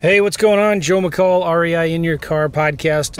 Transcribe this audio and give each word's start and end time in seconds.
Hey, 0.00 0.20
what's 0.20 0.36
going 0.36 0.60
on? 0.60 0.80
Joe 0.80 1.00
McCall, 1.00 1.44
REI 1.52 1.92
In 1.92 2.04
Your 2.04 2.18
Car 2.18 2.48
podcast. 2.48 3.16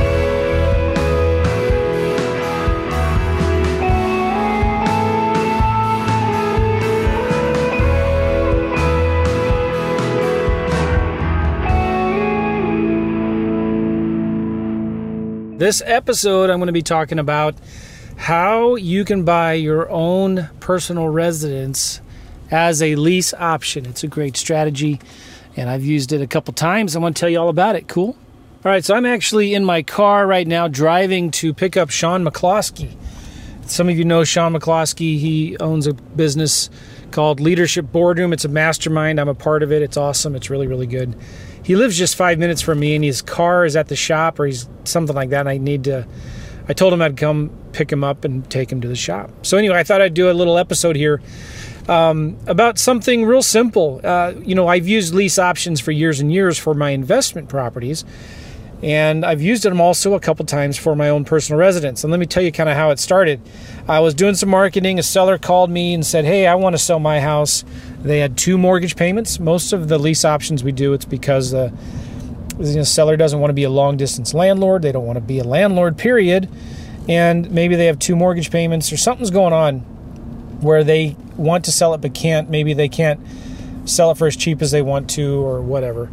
This 15.59 15.83
episode, 15.85 16.49
I'm 16.49 16.61
going 16.61 16.69
to 16.69 16.73
be 16.73 16.83
talking 16.83 17.19
about 17.19 17.57
how 18.17 18.77
you 18.77 19.05
can 19.05 19.25
buy 19.25 19.55
your 19.55 19.91
own 19.91 20.49
personal 20.61 21.09
residence 21.09 22.01
as 22.53 22.81
a 22.81 22.95
lease 22.95 23.35
option. 23.35 23.85
It's 23.85 24.05
a 24.05 24.07
great 24.07 24.37
strategy 24.37 25.01
and 25.59 25.69
I've 25.69 25.85
used 25.85 26.13
it 26.13 26.23
a 26.23 26.27
couple 26.27 26.55
times. 26.55 26.95
I 26.95 27.01
want 27.01 27.17
to 27.17 27.21
tell 27.21 27.29
you 27.29 27.41
all 27.41 27.49
about 27.49 27.75
it. 27.75 27.89
Cool? 27.89 28.17
All 28.65 28.73
right, 28.73 28.85
so 28.85 28.95
I'm 28.95 29.05
actually 29.05 29.55
in 29.55 29.65
my 29.65 29.83
car 29.83 30.27
right 30.27 30.47
now 30.47 30.69
driving 30.69 31.33
to 31.33 31.53
pick 31.53 31.77
up 31.77 31.91
Sean 31.91 32.25
McCloskey. 32.25 32.97
Some 33.67 33.89
of 33.89 33.99
you 33.99 34.05
know 34.05 34.23
Sean 34.25 34.55
McCloskey. 34.55 35.19
He 35.19 35.57
owns 35.59 35.87
a 35.89 35.95
business 35.95 36.71
called 37.11 37.41
Leadership 37.41 37.91
Boardroom. 37.91 38.33
It's 38.33 38.45
a 38.45 38.49
mastermind. 38.49 39.21
I'm 39.21 39.29
a 39.29 39.35
part 39.35 39.63
of 39.65 39.73
it. 39.73 39.83
It's 39.83 39.97
awesome. 39.97 40.37
It's 40.37 40.49
really, 40.49 40.69
really 40.69 40.87
good. 40.87 41.17
He 41.65 41.75
lives 41.75 41.99
just 41.99 42.15
five 42.15 42.39
minutes 42.39 42.63
from 42.63 42.79
me, 42.79 42.95
and 42.95 43.05
his 43.05 43.21
car 43.21 43.65
is 43.65 43.75
at 43.75 43.89
the 43.89 43.97
shop 43.97 44.39
or 44.39 44.47
he's 44.47 44.69
something 44.85 45.15
like 45.15 45.31
that. 45.31 45.41
And 45.41 45.49
I 45.49 45.59
need 45.59 45.85
to, 45.85 46.07
I 46.69 46.73
told 46.73 46.93
him 46.93 47.03
I'd 47.03 47.17
come 47.17 47.51
pick 47.73 47.93
him 47.93 48.05
up 48.05 48.25
and 48.25 48.49
take 48.49 48.71
him 48.71 48.81
to 48.81 48.89
the 48.89 48.97
shop. 48.97 49.31
So, 49.45 49.59
anyway, 49.59 49.79
I 49.79 49.83
thought 49.83 50.01
I'd 50.01 50.15
do 50.15 50.31
a 50.31 50.33
little 50.33 50.57
episode 50.57 50.95
here 50.97 51.21
um, 51.89 52.37
about 52.47 52.79
something 52.79 53.25
real 53.25 53.43
simple. 53.43 54.01
Uh, 54.05 54.35
you 54.41 54.55
know, 54.55 54.69
I've 54.69 54.87
used 54.87 55.15
lease 55.15 55.39
options 55.39 55.81
for 55.81 55.91
years 55.91 56.21
and 56.21 56.33
years 56.33 56.59
for 56.59 56.75
my 56.75 56.91
investment 56.91 57.49
properties, 57.49 58.05
and 58.83 59.25
I've 59.25 59.41
used 59.41 59.63
them 59.63 59.81
also 59.81 60.15
a 60.15 60.21
couple 60.21 60.45
times 60.45 60.79
for 60.79 60.95
my 60.95 61.09
own 61.09 61.25
personal 61.25 61.59
residence. 61.59 62.05
And 62.05 62.11
let 62.11 62.21
me 62.21 62.27
tell 62.27 62.43
you 62.43 62.53
kind 62.53 62.69
of 62.69 62.77
how 62.77 62.91
it 62.91 62.99
started. 62.99 63.41
I 63.89 64.01
was 64.01 64.15
doing 64.15 64.35
some 64.35 64.51
marketing. 64.51 64.99
A 64.99 65.03
seller 65.03 65.39
called 65.39 65.71
me 65.71 65.95
and 65.95 66.05
said, 66.05 66.25
"Hey, 66.25 66.47
I 66.47 66.55
want 66.55 66.75
to 66.75 66.79
sell 66.79 67.01
my 67.01 67.21
house." 67.21 67.65
They 68.03 68.21
had 68.21 68.37
two 68.37 68.59
mortgage 68.59 68.95
payments. 68.95 69.41
Most 69.41 69.73
of 69.73 69.89
the 69.89 69.99
lease 69.99 70.25
options 70.25 70.63
we 70.63 70.73
do, 70.73 70.93
it's 70.93 71.07
because 71.07 71.51
the 71.51 71.73
you 72.59 72.77
know, 72.77 72.83
seller 72.83 73.17
doesn't 73.17 73.41
want 73.41 73.51
to 73.51 73.55
be 73.55 73.65
a 73.65 73.71
long 73.71 73.97
distance 73.97 74.35
landlord. 74.35 74.83
They 74.83 74.93
don't 74.93 75.07
want 75.07 75.17
to 75.17 75.25
be 75.25 75.39
a 75.39 75.45
landlord. 75.45 75.97
Period. 75.97 76.49
And 77.09 77.51
maybe 77.51 77.77
they 77.77 77.87
have 77.87 77.99
two 77.99 78.15
mortgage 78.15 78.51
payments 78.51 78.93
or 78.93 78.99
something's 78.99 79.31
going 79.31 79.55
on 79.55 79.81
where 80.61 80.85
they 80.85 81.17
want 81.39 81.65
to 81.67 81.73
sell 81.73 81.95
it 81.95 82.01
but 82.01 82.15
can't. 82.15 82.51
Maybe 82.51 82.75
they 82.75 82.89
can't 82.89 83.21
sell 83.85 84.11
it 84.11 84.19
for 84.19 84.27
as 84.27 84.37
cheap 84.37 84.61
as 84.63 84.71
they 84.71 84.83
want 84.83 85.11
to 85.11 85.41
or 85.41 85.61
whatever. 85.63 86.11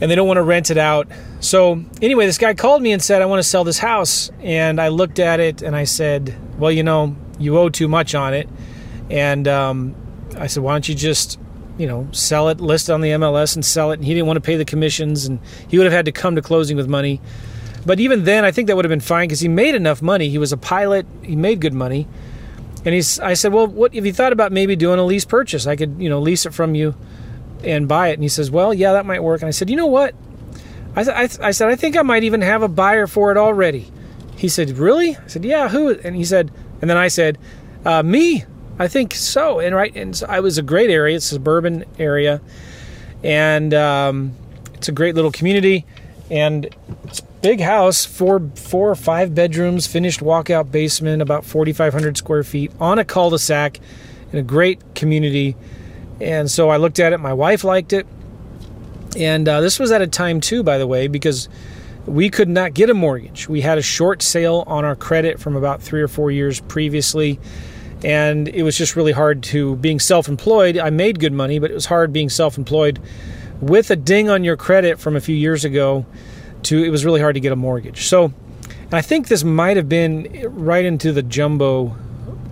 And 0.00 0.10
they 0.10 0.14
don't 0.14 0.28
want 0.28 0.38
to 0.38 0.42
rent 0.42 0.70
it 0.70 0.78
out. 0.78 1.08
So, 1.40 1.84
anyway, 2.00 2.26
this 2.26 2.38
guy 2.38 2.54
called 2.54 2.82
me 2.82 2.92
and 2.92 3.02
said, 3.02 3.20
I 3.20 3.26
want 3.26 3.40
to 3.40 3.48
sell 3.48 3.64
this 3.64 3.78
house. 3.78 4.30
And 4.40 4.80
I 4.80 4.88
looked 4.88 5.18
at 5.18 5.40
it 5.40 5.60
and 5.60 5.74
I 5.74 5.84
said, 5.84 6.36
Well, 6.58 6.70
you 6.70 6.84
know, 6.84 7.16
you 7.38 7.58
owe 7.58 7.68
too 7.68 7.88
much 7.88 8.14
on 8.14 8.32
it. 8.32 8.48
And 9.10 9.48
um, 9.48 9.96
I 10.36 10.46
said, 10.46 10.62
Why 10.62 10.74
don't 10.74 10.88
you 10.88 10.94
just, 10.94 11.40
you 11.78 11.88
know, 11.88 12.08
sell 12.12 12.48
it, 12.48 12.60
list 12.60 12.88
it 12.88 12.92
on 12.92 13.00
the 13.00 13.10
MLS 13.10 13.56
and 13.56 13.64
sell 13.64 13.90
it? 13.90 13.94
And 13.94 14.04
he 14.04 14.14
didn't 14.14 14.26
want 14.26 14.36
to 14.36 14.40
pay 14.40 14.56
the 14.56 14.64
commissions 14.64 15.26
and 15.26 15.40
he 15.66 15.78
would 15.78 15.84
have 15.84 15.92
had 15.92 16.04
to 16.04 16.12
come 16.12 16.36
to 16.36 16.42
closing 16.42 16.76
with 16.76 16.88
money. 16.88 17.20
But 17.84 18.00
even 18.00 18.24
then, 18.24 18.44
I 18.44 18.52
think 18.52 18.68
that 18.68 18.76
would 18.76 18.84
have 18.84 18.90
been 18.90 19.00
fine 19.00 19.28
because 19.28 19.40
he 19.40 19.48
made 19.48 19.74
enough 19.74 20.02
money. 20.02 20.28
He 20.28 20.38
was 20.38 20.52
a 20.52 20.56
pilot, 20.56 21.06
he 21.22 21.36
made 21.36 21.60
good 21.60 21.72
money. 21.72 22.06
And 22.88 22.94
he's, 22.94 23.20
I 23.20 23.34
said, 23.34 23.52
well, 23.52 23.66
what 23.66 23.92
have 23.92 24.06
you 24.06 24.14
thought 24.14 24.32
about 24.32 24.50
maybe 24.50 24.74
doing 24.74 24.98
a 24.98 25.04
lease 25.04 25.26
purchase? 25.26 25.66
I 25.66 25.76
could, 25.76 25.96
you 25.98 26.08
know, 26.08 26.20
lease 26.20 26.46
it 26.46 26.54
from 26.54 26.74
you 26.74 26.94
and 27.62 27.86
buy 27.86 28.08
it. 28.08 28.14
And 28.14 28.22
he 28.22 28.30
says, 28.30 28.50
well, 28.50 28.72
yeah, 28.72 28.94
that 28.94 29.04
might 29.04 29.22
work. 29.22 29.42
And 29.42 29.46
I 29.46 29.50
said, 29.50 29.68
you 29.68 29.76
know 29.76 29.88
what? 29.88 30.14
I, 30.96 31.04
th- 31.04 31.38
I, 31.38 31.48
I 31.48 31.50
said, 31.50 31.68
I 31.68 31.76
think 31.76 31.98
I 31.98 32.00
might 32.00 32.24
even 32.24 32.40
have 32.40 32.62
a 32.62 32.68
buyer 32.68 33.06
for 33.06 33.30
it 33.30 33.36
already. 33.36 33.92
He 34.38 34.48
said, 34.48 34.70
really? 34.78 35.18
I 35.18 35.26
said, 35.26 35.44
yeah, 35.44 35.68
who? 35.68 35.98
And 35.98 36.16
he 36.16 36.24
said, 36.24 36.50
and 36.80 36.88
then 36.88 36.96
I 36.96 37.08
said, 37.08 37.36
uh, 37.84 38.02
me. 38.02 38.46
I 38.78 38.88
think 38.88 39.12
so. 39.12 39.60
And 39.60 39.74
right, 39.74 39.94
and 39.94 40.16
so 40.16 40.26
I 40.26 40.40
was 40.40 40.56
a 40.56 40.62
great 40.62 40.88
area. 40.88 41.16
It's 41.16 41.26
a 41.26 41.34
suburban 41.34 41.84
area, 41.98 42.40
and 43.22 43.74
um, 43.74 44.32
it's 44.72 44.88
a 44.88 44.92
great 44.92 45.14
little 45.14 45.30
community, 45.30 45.84
and 46.30 46.74
it's 47.04 47.20
big 47.40 47.60
house, 47.60 48.04
four 48.04 48.40
four 48.54 48.90
or 48.90 48.94
five 48.94 49.34
bedrooms, 49.34 49.86
finished 49.86 50.20
walkout 50.20 50.70
basement, 50.70 51.22
about 51.22 51.44
4,500 51.44 52.16
square 52.16 52.42
feet 52.42 52.72
on 52.80 52.98
a 52.98 53.04
cul-de-sac 53.04 53.80
in 54.32 54.38
a 54.38 54.42
great 54.42 54.94
community. 54.94 55.56
And 56.20 56.50
so 56.50 56.68
I 56.68 56.76
looked 56.76 56.98
at 56.98 57.12
it. 57.12 57.18
My 57.18 57.32
wife 57.32 57.64
liked 57.64 57.92
it, 57.92 58.06
and 59.16 59.48
uh, 59.48 59.60
this 59.60 59.78
was 59.78 59.92
at 59.92 60.02
a 60.02 60.06
time 60.06 60.40
too, 60.40 60.62
by 60.62 60.78
the 60.78 60.86
way, 60.86 61.06
because 61.06 61.48
we 62.06 62.30
could 62.30 62.48
not 62.48 62.74
get 62.74 62.90
a 62.90 62.94
mortgage. 62.94 63.48
We 63.48 63.60
had 63.60 63.78
a 63.78 63.82
short 63.82 64.22
sale 64.22 64.64
on 64.66 64.84
our 64.84 64.96
credit 64.96 65.38
from 65.38 65.56
about 65.56 65.82
three 65.82 66.00
or 66.00 66.08
four 66.08 66.30
years 66.30 66.60
previously. 66.60 67.38
And 68.04 68.48
it 68.48 68.62
was 68.62 68.78
just 68.78 68.96
really 68.96 69.12
hard 69.12 69.42
to 69.44 69.76
being 69.76 69.98
self 70.00 70.28
employed. 70.28 70.78
I 70.78 70.90
made 70.90 71.18
good 71.18 71.32
money, 71.32 71.58
but 71.58 71.70
it 71.70 71.74
was 71.74 71.86
hard 71.86 72.12
being 72.12 72.28
self 72.28 72.56
employed 72.56 73.00
with 73.60 73.90
a 73.90 73.96
ding 73.96 74.30
on 74.30 74.44
your 74.44 74.56
credit 74.56 75.00
from 75.00 75.16
a 75.16 75.20
few 75.20 75.34
years 75.34 75.64
ago 75.64 76.06
to 76.64 76.82
it 76.82 76.90
was 76.90 77.04
really 77.04 77.20
hard 77.20 77.34
to 77.34 77.40
get 77.40 77.52
a 77.52 77.56
mortgage. 77.56 78.06
So, 78.06 78.32
I 78.92 79.02
think 79.02 79.28
this 79.28 79.44
might 79.44 79.76
have 79.76 79.88
been 79.88 80.46
right 80.50 80.84
into 80.84 81.12
the 81.12 81.22
jumbo 81.22 81.94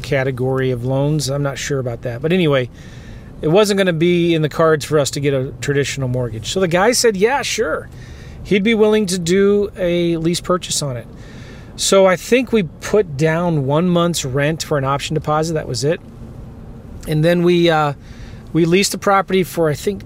category 0.03 0.71
of 0.71 0.85
loans. 0.85 1.31
I'm 1.31 1.43
not 1.43 1.59
sure 1.59 1.79
about 1.79 2.03
that. 2.03 2.21
But 2.21 2.33
anyway, 2.33 2.69
it 3.43 3.49
wasn't 3.49 3.79
going 3.79 3.87
to 3.87 3.93
be 3.93 4.35
in 4.35 4.43
the 4.43 4.49
cards 4.49 4.85
for 4.85 4.99
us 4.99 5.11
to 5.13 5.21
get 5.21 5.35
a 5.35 5.53
traditional 5.61 6.09
mortgage. 6.09 6.53
So 6.53 6.61
the 6.61 6.69
guy 6.69 6.93
said, 6.93 7.17
"Yeah, 7.17 7.43
sure." 7.43 7.89
He'd 8.45 8.63
be 8.63 8.75
willing 8.75 9.07
to 9.07 9.19
do 9.19 9.73
a 9.77 10.17
lease 10.19 10.41
purchase 10.41 10.81
on 10.81 10.97
it. 10.97 11.09
So 11.75 12.07
I 12.07 12.17
think 12.17 12.53
we 12.53 12.63
put 12.63 13.17
down 13.17 13.67
one 13.67 13.89
month's 13.89 14.25
rent 14.25 14.63
for 14.63 14.79
an 14.79 14.85
option 14.85 15.15
deposit. 15.15 15.55
That 15.55 15.67
was 15.67 15.85
it. 15.85 16.01
And 17.09 17.25
then 17.25 17.43
we 17.43 17.69
uh, 17.69 17.95
we 18.53 18.65
leased 18.65 18.93
the 18.93 18.99
property 18.99 19.43
for 19.43 19.69
I 19.69 19.75
think 19.75 20.03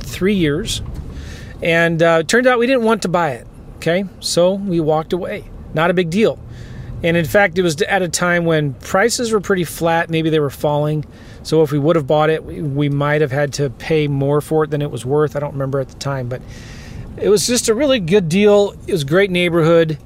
three 0.00 0.34
years. 0.34 0.82
And 1.62 2.02
uh, 2.02 2.18
it 2.20 2.28
turned 2.28 2.46
out 2.46 2.58
we 2.58 2.66
didn't 2.66 2.84
want 2.84 3.02
to 3.02 3.08
buy 3.08 3.32
it. 3.32 3.46
Okay, 3.76 4.04
so 4.20 4.54
we 4.54 4.80
walked 4.80 5.12
away. 5.12 5.48
Not 5.74 5.90
a 5.90 5.94
big 5.94 6.10
deal. 6.10 6.38
And 7.02 7.16
in 7.16 7.24
fact, 7.24 7.58
it 7.58 7.62
was 7.62 7.80
at 7.82 8.02
a 8.02 8.08
time 8.08 8.46
when 8.46 8.74
prices 8.74 9.30
were 9.30 9.40
pretty 9.40 9.64
flat. 9.64 10.08
Maybe 10.08 10.30
they 10.30 10.40
were 10.40 10.50
falling. 10.50 11.04
So 11.42 11.62
if 11.62 11.70
we 11.70 11.78
would 11.78 11.94
have 11.94 12.06
bought 12.06 12.30
it, 12.30 12.42
we, 12.44 12.62
we 12.62 12.88
might 12.88 13.20
have 13.20 13.30
had 13.30 13.52
to 13.54 13.70
pay 13.70 14.08
more 14.08 14.40
for 14.40 14.64
it 14.64 14.70
than 14.70 14.82
it 14.82 14.90
was 14.90 15.04
worth. 15.04 15.36
I 15.36 15.40
don't 15.40 15.52
remember 15.52 15.78
at 15.78 15.88
the 15.88 15.98
time, 15.98 16.28
but 16.28 16.42
it 17.16 17.28
was 17.28 17.46
just 17.46 17.68
a 17.68 17.74
really 17.74 18.00
good 18.00 18.28
deal. 18.28 18.74
It 18.86 18.92
was 18.92 19.02
a 19.02 19.06
great 19.06 19.30
neighborhood. 19.30 19.98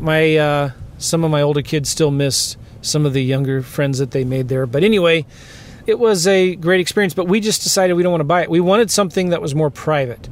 My 0.00 0.36
uh, 0.36 0.70
some 0.98 1.24
of 1.24 1.30
my 1.30 1.42
older 1.42 1.62
kids 1.62 1.88
still 1.88 2.10
miss 2.10 2.56
some 2.82 3.06
of 3.06 3.12
the 3.12 3.22
younger 3.22 3.62
friends 3.62 3.98
that 3.98 4.12
they 4.12 4.24
made 4.24 4.48
there. 4.48 4.66
But 4.66 4.84
anyway, 4.84 5.26
it 5.86 5.98
was 5.98 6.26
a 6.26 6.54
great 6.56 6.80
experience. 6.80 7.14
But 7.14 7.26
we 7.26 7.40
just 7.40 7.62
decided 7.62 7.94
we 7.94 8.02
don't 8.02 8.12
want 8.12 8.20
to 8.20 8.24
buy 8.24 8.42
it. 8.42 8.50
We 8.50 8.60
wanted 8.60 8.90
something 8.90 9.30
that 9.30 9.42
was 9.42 9.54
more 9.54 9.70
private. 9.70 10.28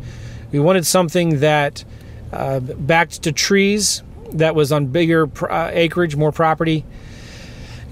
We 0.53 0.61
wanted 0.61 0.87
something 0.87 1.41
that 1.41 1.85
uh, 2.33 2.61
backed 2.61 3.23
to 3.23 3.33
trees, 3.33 4.03
that 4.33 4.55
was 4.55 4.73
on 4.73 4.87
bigger 4.87 5.29
uh, 5.51 5.71
acreage, 5.73 6.17
more 6.17 6.33
property, 6.33 6.85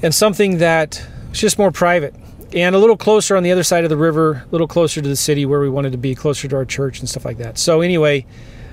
and 0.03 0.15
something 0.15 0.59
that 0.59 1.07
was 1.31 1.39
just 1.39 1.59
more 1.59 1.71
private 1.71 2.15
and 2.53 2.75
a 2.75 2.79
little 2.79 2.97
closer 2.97 3.37
on 3.37 3.43
the 3.43 3.53
other 3.53 3.63
side 3.63 3.85
of 3.85 3.91
the 3.91 3.97
river, 3.97 4.45
a 4.47 4.49
little 4.51 4.67
closer 4.67 5.01
to 5.01 5.09
the 5.09 5.17
city 5.17 5.47
where 5.47 5.61
we 5.61 5.69
wanted 5.69 5.93
to 5.93 5.99
be, 5.99 6.15
closer 6.15 6.49
to 6.49 6.57
our 6.57 6.65
church 6.65 6.99
and 7.01 7.09
stuff 7.09 7.25
like 7.25 7.39
that. 7.39 7.59
So, 7.59 7.81
anyway, 7.81 8.27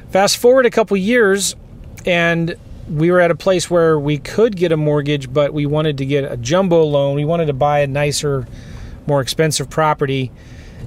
fast 0.09 0.37
forward 0.37 0.65
a 0.65 0.71
couple 0.71 0.97
years, 0.97 1.55
and 2.05 2.55
we 2.89 3.11
were 3.11 3.19
at 3.19 3.29
a 3.29 3.35
place 3.35 3.69
where 3.69 3.99
we 3.99 4.17
could 4.17 4.55
get 4.55 4.71
a 4.71 4.77
mortgage, 4.77 5.31
but 5.31 5.53
we 5.53 5.65
wanted 5.65 5.97
to 5.99 6.05
get 6.05 6.31
a 6.31 6.37
jumbo 6.37 6.83
loan. 6.83 7.15
We 7.15 7.25
wanted 7.25 7.47
to 7.47 7.53
buy 7.53 7.79
a 7.79 7.87
nicer, 7.87 8.47
more 9.05 9.21
expensive 9.21 9.69
property. 9.69 10.31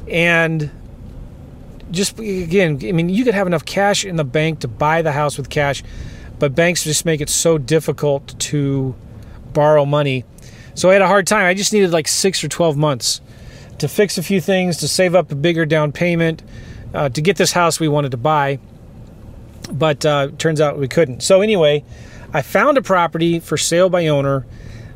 And 0.09 0.71
just 1.91 2.19
again, 2.19 2.79
I 2.83 2.93
mean, 2.93 3.09
you 3.09 3.25
could 3.25 3.35
have 3.35 3.47
enough 3.47 3.65
cash 3.65 4.05
in 4.05 4.17
the 4.17 4.25
bank 4.25 4.61
to 4.61 4.69
buy 4.69 5.03
the 5.03 5.13
house 5.13 5.37
with 5.37 5.49
cash, 5.51 5.83
but 6.39 6.55
banks 6.55 6.85
just 6.85 7.05
make 7.05 7.21
it 7.21 7.29
so 7.29 7.59
difficult 7.59 8.39
to 8.41 8.95
borrow 9.53 9.85
money. 9.85 10.25
So 10.75 10.91
I 10.91 10.95
had 10.95 11.03
a 11.03 11.09
hard 11.09 11.27
time. 11.27 11.47
I 11.47 11.55
just 11.55 11.73
needed 11.73 11.91
like 11.91 12.09
six 12.09 12.43
or 12.43 12.49
12 12.49 12.77
months 12.77 13.21
to 13.79 13.89
fix 13.89 14.19
a 14.19 14.23
few 14.23 14.41
things, 14.41 14.79
to 14.79 14.89
save 14.89 15.15
up 15.15 15.33
a 15.33 15.35
bigger 15.35 15.67
down 15.67 15.93
payment, 15.93 16.43
uh, 16.95 17.09
to 17.09 17.21
get 17.21 17.37
this 17.37 17.53
house 17.53 17.81
we 17.81 17.89
wanted 17.89 18.11
to 18.13 18.17
buy. 18.17 18.59
But 19.73 20.05
uh, 20.05 20.31
turns 20.39 20.61
out 20.61 20.79
we 20.79 20.89
couldn't. 20.89 21.23
So 21.23 21.41
anyway, 21.41 21.85
I 22.33 22.43
found 22.43 22.79
a 22.79 22.83
property 22.83 23.41
for 23.41 23.57
sale 23.57 23.89
by 23.89 24.07
owner 24.07 24.47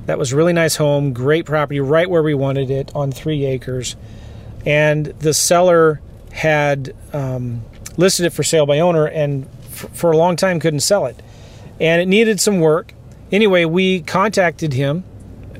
that 0.06 0.18
was 0.18 0.34
really 0.34 0.52
nice 0.52 0.76
home, 0.76 1.12
great 1.12 1.46
property, 1.46 1.80
right 1.80 2.08
where 2.08 2.22
we 2.22 2.34
wanted 2.34 2.70
it 2.70 2.94
on 2.94 3.10
three 3.10 3.44
acres. 3.44 3.96
And 4.66 5.06
the 5.06 5.34
seller 5.34 6.00
had 6.34 6.94
um, 7.12 7.62
listed 7.96 8.26
it 8.26 8.30
for 8.30 8.42
sale 8.42 8.66
by 8.66 8.80
owner 8.80 9.06
and 9.06 9.46
f- 9.66 9.88
for 9.92 10.10
a 10.10 10.16
long 10.16 10.34
time 10.36 10.58
couldn't 10.58 10.80
sell 10.80 11.06
it. 11.06 11.20
And 11.80 12.02
it 12.02 12.06
needed 12.06 12.40
some 12.40 12.60
work. 12.60 12.92
Anyway, 13.30 13.64
we 13.64 14.00
contacted 14.00 14.72
him, 14.72 15.04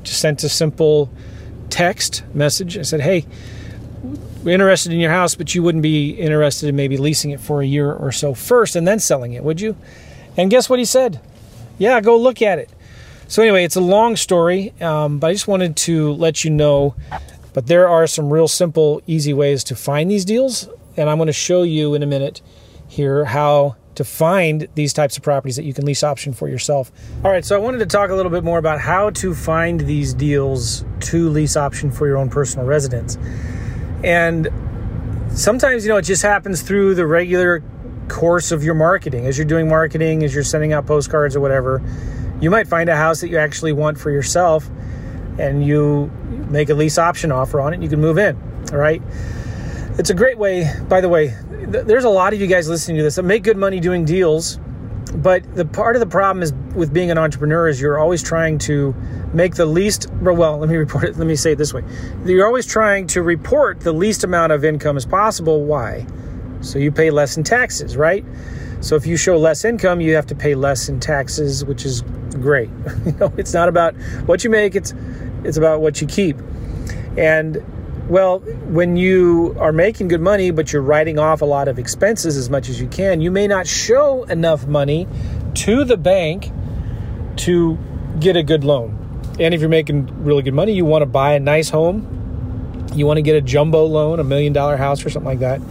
just 0.03 0.19
sent 0.19 0.43
a 0.43 0.49
simple 0.49 1.09
text 1.69 2.23
message. 2.33 2.77
I 2.77 2.83
said, 2.83 3.01
hey, 3.01 3.25
we're 4.43 4.51
interested 4.51 4.91
in 4.91 4.99
your 4.99 5.11
house, 5.11 5.33
but 5.33 5.55
you 5.55 5.63
wouldn't 5.63 5.81
be 5.81 6.11
interested 6.11 6.69
in 6.69 6.75
maybe 6.75 6.97
leasing 6.97 7.31
it 7.31 7.39
for 7.39 7.61
a 7.61 7.65
year 7.65 7.91
or 7.91 8.11
so 8.11 8.33
first 8.33 8.75
and 8.75 8.87
then 8.87 8.99
selling 8.99 9.33
it, 9.33 9.43
would 9.43 9.59
you? 9.59 9.75
And 10.37 10.51
guess 10.51 10.69
what 10.69 10.79
he 10.79 10.85
said? 10.85 11.19
Yeah, 11.77 11.99
go 12.01 12.17
look 12.17 12.41
at 12.41 12.59
it. 12.59 12.69
So, 13.27 13.41
anyway, 13.41 13.63
it's 13.63 13.75
a 13.75 13.81
long 13.81 14.15
story, 14.15 14.73
um, 14.81 15.17
but 15.19 15.27
I 15.27 15.33
just 15.33 15.47
wanted 15.47 15.75
to 15.77 16.11
let 16.13 16.43
you 16.43 16.51
know. 16.51 16.95
But 17.55 17.67
there 17.67 17.87
are 17.87 18.05
some 18.05 18.29
real 18.29 18.49
simple, 18.49 19.01
easy 19.07 19.33
ways 19.33 19.63
to 19.63 19.77
find 19.77 20.11
these 20.11 20.25
deals. 20.25 20.67
And 20.97 21.09
I'm 21.09 21.17
going 21.17 21.27
to 21.27 21.33
show 21.33 21.63
you 21.63 21.93
in 21.93 22.03
a 22.03 22.05
minute 22.05 22.41
here 22.89 23.23
how 23.23 23.77
to 23.95 24.03
find 24.03 24.67
these 24.75 24.91
types 24.91 25.15
of 25.15 25.23
properties 25.23 25.55
that 25.55 25.63
you 25.63 25.73
can 25.73 25.85
lease 25.85 26.03
option 26.03 26.33
for 26.33 26.49
yourself. 26.49 26.91
All 27.23 27.31
right, 27.31 27.45
so 27.45 27.55
I 27.55 27.59
wanted 27.59 27.77
to 27.77 27.85
talk 27.85 28.09
a 28.09 28.13
little 28.13 28.29
bit 28.29 28.43
more 28.43 28.57
about 28.57 28.81
how 28.81 29.09
to 29.11 29.33
find 29.33 29.79
these 29.79 30.13
deals 30.13 30.83
to 30.99 31.29
lease 31.29 31.55
option 31.55 31.91
for 31.91 32.07
your 32.07 32.17
own 32.17 32.29
personal 32.29 32.65
residence. 32.65 33.17
And 34.03 34.49
sometimes, 35.29 35.85
you 35.85 35.89
know, 35.93 35.97
it 35.97 36.01
just 36.01 36.23
happens 36.23 36.61
through 36.61 36.95
the 36.95 37.07
regular 37.07 37.63
course 38.09 38.51
of 38.51 38.65
your 38.65 38.75
marketing. 38.75 39.27
As 39.27 39.37
you're 39.37 39.47
doing 39.47 39.69
marketing, 39.69 40.25
as 40.25 40.35
you're 40.35 40.43
sending 40.43 40.73
out 40.73 40.87
postcards 40.87 41.37
or 41.37 41.39
whatever, 41.39 41.81
you 42.41 42.49
might 42.49 42.67
find 42.67 42.89
a 42.89 42.97
house 42.97 43.21
that 43.21 43.29
you 43.29 43.37
actually 43.37 43.71
want 43.71 43.97
for 43.97 44.11
yourself 44.11 44.69
and 45.39 45.65
you 45.65 46.11
make 46.55 46.69
a 46.69 46.73
lease 46.73 46.97
option 46.97 47.31
offer 47.31 47.59
on 47.59 47.73
it, 47.73 47.81
you 47.81 47.89
can 47.89 47.99
move 47.99 48.17
in. 48.17 48.35
All 48.71 48.77
right. 48.77 49.01
It's 49.97 50.09
a 50.09 50.13
great 50.13 50.37
way, 50.37 50.73
by 50.89 51.01
the 51.01 51.09
way, 51.09 51.35
there's 51.67 52.03
a 52.03 52.09
lot 52.09 52.33
of 52.33 52.41
you 52.41 52.47
guys 52.47 52.69
listening 52.69 52.97
to 52.97 53.03
this 53.03 53.15
that 53.15 53.23
make 53.23 53.43
good 53.43 53.57
money 53.57 53.79
doing 53.79 54.05
deals, 54.05 54.59
but 55.15 55.55
the 55.55 55.65
part 55.65 55.95
of 55.95 55.99
the 55.99 56.05
problem 56.05 56.43
is 56.43 56.53
with 56.75 56.93
being 56.93 57.11
an 57.11 57.17
entrepreneur 57.17 57.67
is 57.67 57.79
you're 57.79 57.97
always 57.97 58.21
trying 58.21 58.57
to 58.59 58.93
make 59.33 59.55
the 59.55 59.65
least 59.65 60.09
well, 60.21 60.57
let 60.57 60.69
me 60.69 60.75
report 60.75 61.05
it, 61.05 61.17
let 61.17 61.27
me 61.27 61.35
say 61.35 61.53
it 61.53 61.57
this 61.57 61.73
way. 61.73 61.83
You're 62.25 62.45
always 62.45 62.65
trying 62.65 63.07
to 63.07 63.21
report 63.21 63.79
the 63.81 63.93
least 63.93 64.23
amount 64.23 64.51
of 64.51 64.63
income 64.65 64.97
as 64.97 65.05
possible. 65.05 65.63
Why? 65.63 66.05
So 66.61 66.79
you 66.79 66.91
pay 66.91 67.11
less 67.11 67.37
in 67.37 67.43
taxes, 67.43 67.95
right? 67.95 68.25
So 68.81 68.95
if 68.95 69.05
you 69.05 69.17
show 69.17 69.37
less 69.37 69.65
income, 69.65 70.01
you 70.01 70.15
have 70.15 70.27
to 70.27 70.35
pay 70.35 70.55
less 70.55 70.89
in 70.89 70.99
taxes, 70.99 71.63
which 71.65 71.85
is 71.85 72.01
great. 72.41 72.69
you 73.05 73.13
know, 73.13 73.33
it's 73.37 73.53
not 73.53 73.69
about 73.69 73.95
what 74.25 74.43
you 74.43 74.49
make, 74.49 74.75
it's 74.75 74.93
it's 75.45 75.57
about 75.57 75.81
what 75.81 76.01
you 76.01 76.07
keep. 76.07 76.37
And 77.17 77.63
well, 78.09 78.39
when 78.39 78.97
you 78.97 79.55
are 79.59 79.71
making 79.71 80.09
good 80.09 80.21
money, 80.21 80.51
but 80.51 80.71
you're 80.71 80.81
writing 80.81 81.17
off 81.17 81.41
a 81.41 81.45
lot 81.45 81.67
of 81.67 81.79
expenses 81.79 82.37
as 82.37 82.49
much 82.49 82.69
as 82.69 82.79
you 82.79 82.87
can, 82.87 83.21
you 83.21 83.31
may 83.31 83.47
not 83.47 83.65
show 83.65 84.23
enough 84.25 84.67
money 84.67 85.07
to 85.55 85.83
the 85.83 85.97
bank 85.97 86.51
to 87.37 87.77
get 88.19 88.35
a 88.35 88.43
good 88.43 88.63
loan. 88.63 89.01
And 89.39 89.53
if 89.53 89.59
you're 89.59 89.69
making 89.69 90.23
really 90.23 90.43
good 90.43 90.53
money, 90.53 90.73
you 90.73 90.85
want 90.85 91.01
to 91.01 91.07
buy 91.07 91.33
a 91.33 91.39
nice 91.39 91.69
home, 91.69 92.87
you 92.93 93.05
want 93.05 93.17
to 93.17 93.21
get 93.21 93.35
a 93.35 93.41
jumbo 93.41 93.85
loan, 93.85 94.19
a 94.19 94.23
million 94.23 94.53
dollar 94.53 94.77
house 94.77 95.05
or 95.05 95.09
something 95.09 95.27
like 95.27 95.39
that. 95.39 95.61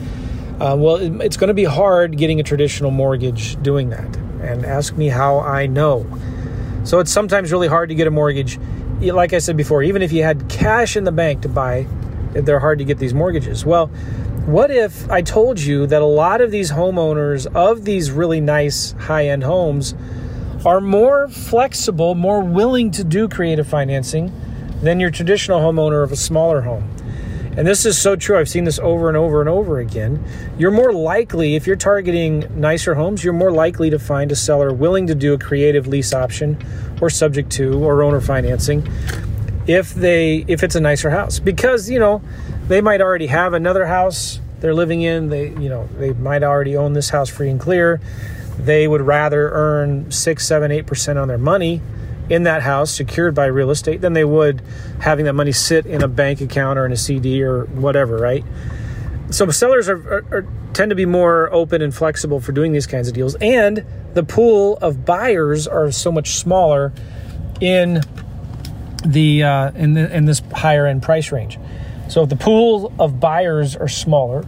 Uh, 0.61 0.77
well, 0.77 0.97
it's 1.21 1.37
going 1.37 1.49
to 1.49 1.55
be 1.55 1.65
hard 1.65 2.17
getting 2.17 2.41
a 2.41 2.43
traditional 2.43 2.91
mortgage 2.91 3.61
doing 3.63 3.91
that. 3.91 4.17
And 4.43 4.65
ask 4.67 4.97
me 4.97 5.09
how 5.09 5.41
I 5.41 5.67
know. 5.67 6.07
So 6.85 6.99
it's 6.99 7.11
sometimes 7.11 7.51
really 7.51 7.69
hard 7.69 7.89
to 7.89 7.95
get 7.95 8.07
a 8.07 8.11
mortgage. 8.11 8.59
Like 9.01 9.33
I 9.33 9.39
said 9.39 9.57
before, 9.57 9.83
even 9.83 10.03
if 10.03 10.13
you 10.13 10.23
had 10.23 10.49
cash 10.49 10.97
in 10.97 11.05
the 11.05 11.13
bank 11.13 11.43
to 11.43 11.49
buy 11.49 11.87
they're 12.35 12.61
hard 12.61 12.79
to 12.79 12.85
get 12.85 12.99
these 12.99 13.15
mortgages. 13.15 13.65
Well, 13.65 13.87
what 14.47 14.71
if 14.71 15.09
I 15.11 15.23
told 15.23 15.61
you 15.61 15.87
that 15.87 16.03
a 16.03 16.07
lot 16.07 16.41
of 16.41 16.51
these 16.51 16.73
homeowners 16.73 17.47
of 17.55 17.85
these 17.85 18.11
really 18.11 18.41
nice 18.41 18.93
high 18.93 19.29
end 19.29 19.45
homes 19.45 19.95
are 20.67 20.81
more 20.81 21.29
flexible, 21.29 22.15
more 22.15 22.43
willing 22.43 22.91
to 22.93 23.05
do 23.05 23.29
creative 23.29 23.67
financing 23.67 24.33
than 24.83 25.01
your 25.01 25.11
traditional 25.11 25.61
homeowner 25.61 26.03
of 26.03 26.13
a 26.13 26.17
smaller 26.17 26.63
home? 26.63 26.94
And 27.57 27.67
this 27.67 27.87
is 27.87 27.97
so 27.97 28.17
true. 28.17 28.39
I've 28.39 28.49
seen 28.49 28.65
this 28.65 28.79
over 28.81 29.09
and 29.09 29.17
over 29.17 29.41
and 29.41 29.49
over 29.49 29.79
again. 29.79 30.25
You're 30.59 30.73
more 30.73 30.93
likely, 30.93 31.55
if 31.55 31.67
you're 31.67 31.77
targeting 31.77 32.47
nicer 32.61 32.95
homes, 32.95 33.23
you're 33.23 33.33
more 33.33 33.53
likely 33.53 33.91
to 33.91 33.99
find 33.99 34.33
a 34.33 34.37
seller 34.37 34.73
willing 34.73 35.07
to 35.07 35.15
do 35.15 35.35
a 35.35 35.39
creative 35.39 35.87
lease 35.87 36.13
option 36.13 36.59
or 37.01 37.11
subject 37.11 37.51
to 37.53 37.85
or 37.85 38.03
owner 38.03 38.21
financing 38.21 38.87
if 39.67 39.95
they 39.95 40.45
if 40.47 40.63
it's 40.63 40.75
a 40.75 40.81
nicer 40.81 41.11
house 41.11 41.39
because 41.39 41.89
you 41.89 41.99
know 41.99 42.21
they 42.69 42.81
might 42.81 43.01
already 43.01 43.27
have 43.27 43.55
another 43.55 43.87
house 43.87 44.41
they're 44.61 44.75
living 44.75 45.01
in 45.01 45.31
they 45.31 45.49
you 45.49 45.69
know 45.69 45.89
they 45.99 46.13
might 46.15 46.43
already 46.43 46.77
own 46.77 46.93
this 46.93 47.11
house 47.11 47.31
free 47.31 47.49
and 47.49 47.61
clear 47.61 48.01
they 48.59 48.87
would 48.87 49.01
rather 49.01 49.51
earn 49.51 50.11
six 50.11 50.47
seven 50.47 50.71
eight 50.71 50.87
percent 50.87 51.19
on 51.19 51.29
their 51.29 51.39
money 51.39 51.81
in 52.29 52.45
that 52.45 52.63
house 52.63 52.91
secured 52.91 53.35
by 53.35 53.47
real 53.47 53.71
estate 53.71 54.01
than 54.01 54.13
they 54.13 54.25
would 54.25 54.63
having 55.01 55.25
that 55.25 55.35
money 55.35 55.53
sit 55.53 55.87
in 55.87 56.03
a 56.03 56.09
bank 56.09 56.41
account 56.41 56.79
or 56.79 56.87
in 56.87 56.93
a 56.93 56.97
cd 56.97 57.43
or 57.43 57.65
whatever 57.67 58.17
right 58.17 58.45
so 59.31 59.49
sellers 59.51 59.89
are, 59.89 59.97
are, 59.97 60.25
are 60.31 60.47
tend 60.73 60.91
to 60.91 60.97
be 60.97 61.07
more 61.07 61.53
open 61.53 61.81
and 61.83 61.95
flexible 61.95 62.41
for 62.41 62.53
doing 62.53 62.73
these 62.73 62.87
kinds 62.87 63.09
of 63.09 63.15
deals 63.15 63.35
and 63.37 63.85
the 64.15 64.23
pool 64.23 64.79
of 64.81 65.05
buyers 65.05 65.67
are 65.67 65.91
so 65.91 66.11
much 66.11 66.31
smaller 66.31 66.93
in 67.61 68.01
the 69.05 69.43
uh, 69.43 69.71
in 69.73 69.95
the, 69.95 70.17
in 70.17 70.25
this 70.25 70.41
higher 70.53 70.87
end 70.87 71.03
price 71.03 71.31
range. 71.31 71.59
So 72.09 72.23
if 72.23 72.29
the 72.29 72.37
pool 72.37 72.93
of 72.99 73.21
buyers 73.21 73.77
are 73.77 73.89
smaller, 73.89 74.47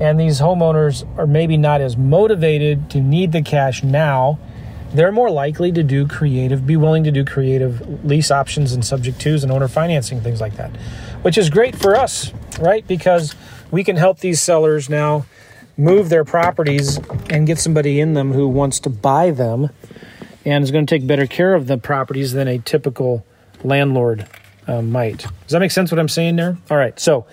and 0.00 0.18
these 0.18 0.40
homeowners 0.40 1.06
are 1.18 1.26
maybe 1.26 1.56
not 1.56 1.80
as 1.80 1.96
motivated 1.96 2.90
to 2.90 3.00
need 3.00 3.32
the 3.32 3.42
cash 3.42 3.82
now, 3.82 4.38
they're 4.94 5.12
more 5.12 5.30
likely 5.30 5.72
to 5.72 5.82
do 5.82 6.06
creative, 6.06 6.66
be 6.66 6.76
willing 6.76 7.04
to 7.04 7.10
do 7.10 7.24
creative 7.24 8.04
lease 8.04 8.30
options 8.30 8.72
and 8.72 8.84
subject 8.84 9.20
twos 9.20 9.42
and 9.42 9.52
owner 9.52 9.68
financing 9.68 10.20
things 10.20 10.40
like 10.40 10.56
that, 10.56 10.70
which 11.22 11.38
is 11.38 11.50
great 11.50 11.74
for 11.76 11.96
us, 11.96 12.32
right? 12.60 12.86
Because 12.86 13.34
we 13.70 13.84
can 13.84 13.96
help 13.96 14.18
these 14.18 14.40
sellers 14.40 14.88
now 14.88 15.24
move 15.76 16.10
their 16.10 16.24
properties 16.24 16.98
and 17.30 17.46
get 17.46 17.58
somebody 17.58 18.00
in 18.00 18.14
them 18.14 18.32
who 18.32 18.46
wants 18.46 18.78
to 18.80 18.90
buy 18.90 19.30
them 19.30 19.70
and 20.44 20.64
is 20.64 20.70
going 20.70 20.84
to 20.84 20.94
take 20.94 21.06
better 21.06 21.26
care 21.26 21.54
of 21.54 21.66
the 21.66 21.78
properties 21.78 22.32
than 22.32 22.48
a 22.48 22.58
typical 22.58 23.24
landlord 23.64 24.26
uh, 24.66 24.82
might. 24.82 25.18
Does 25.18 25.50
that 25.50 25.60
make 25.60 25.70
sense 25.70 25.90
what 25.90 25.98
I'm 25.98 26.08
saying 26.08 26.36
there? 26.36 26.58
All 26.70 26.76
right. 26.76 26.98
So, 26.98 27.26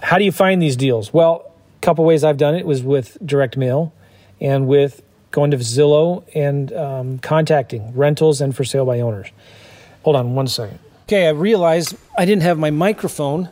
how 0.00 0.18
do 0.18 0.24
you 0.24 0.32
find 0.32 0.60
these 0.60 0.76
deals? 0.76 1.12
Well, 1.12 1.52
a 1.76 1.80
couple 1.80 2.04
ways 2.04 2.22
I've 2.24 2.36
done 2.36 2.54
it 2.54 2.66
was 2.66 2.82
with 2.82 3.16
direct 3.24 3.56
mail 3.56 3.92
and 4.40 4.66
with 4.66 5.02
going 5.32 5.50
to 5.50 5.56
Zillow 5.56 6.24
and 6.34 6.72
um, 6.72 7.18
contacting 7.18 7.92
rentals 7.94 8.40
and 8.40 8.54
for 8.54 8.64
sale 8.64 8.86
by 8.86 9.00
owners. 9.00 9.28
Hold 10.04 10.16
on 10.16 10.34
one 10.34 10.46
second. 10.46 10.78
Okay, 11.04 11.26
I 11.26 11.30
realized 11.30 11.96
I 12.16 12.24
didn't 12.24 12.42
have 12.42 12.58
my 12.58 12.70
microphone 12.70 13.48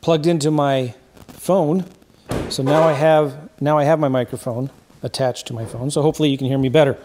plugged 0.00 0.26
into 0.26 0.50
my 0.50 0.94
phone. 1.28 1.86
So 2.50 2.62
now 2.62 2.82
I 2.82 2.92
have 2.92 3.50
now 3.60 3.78
I 3.78 3.84
have 3.84 3.98
my 3.98 4.08
microphone 4.08 4.70
attached 5.02 5.46
to 5.46 5.52
my 5.52 5.64
phone. 5.64 5.90
So 5.90 6.02
hopefully 6.02 6.30
you 6.30 6.38
can 6.38 6.46
hear 6.46 6.58
me 6.58 6.68
better. 6.68 6.98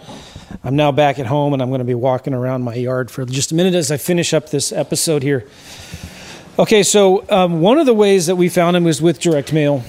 I'm 0.64 0.76
now 0.76 0.92
back 0.92 1.20
at 1.20 1.26
home 1.26 1.54
and 1.54 1.62
I'm 1.62 1.70
going 1.70 1.80
to 1.80 1.86
be 1.86 1.96
walking 1.96 2.34
around 2.34 2.64
my 2.64 2.74
yard 2.74 3.12
for 3.12 3.26
just 3.26 3.52
a 3.52 3.56
minute 3.56 3.76
as 3.76 3.92
I 3.92 3.98
finish 3.98 4.34
up 4.34 4.50
this 4.50 4.72
episode 4.72 5.22
here. 5.24 5.48
Okay, 6.58 6.84
so 6.84 7.26
um, 7.30 7.62
one 7.62 7.78
of 7.78 7.86
the 7.86 7.94
ways 7.94 8.26
that 8.26 8.36
we 8.36 8.50
found 8.50 8.76
him 8.76 8.84
was 8.84 9.02
with 9.02 9.20
direct 9.20 9.54
mail. 9.54 9.84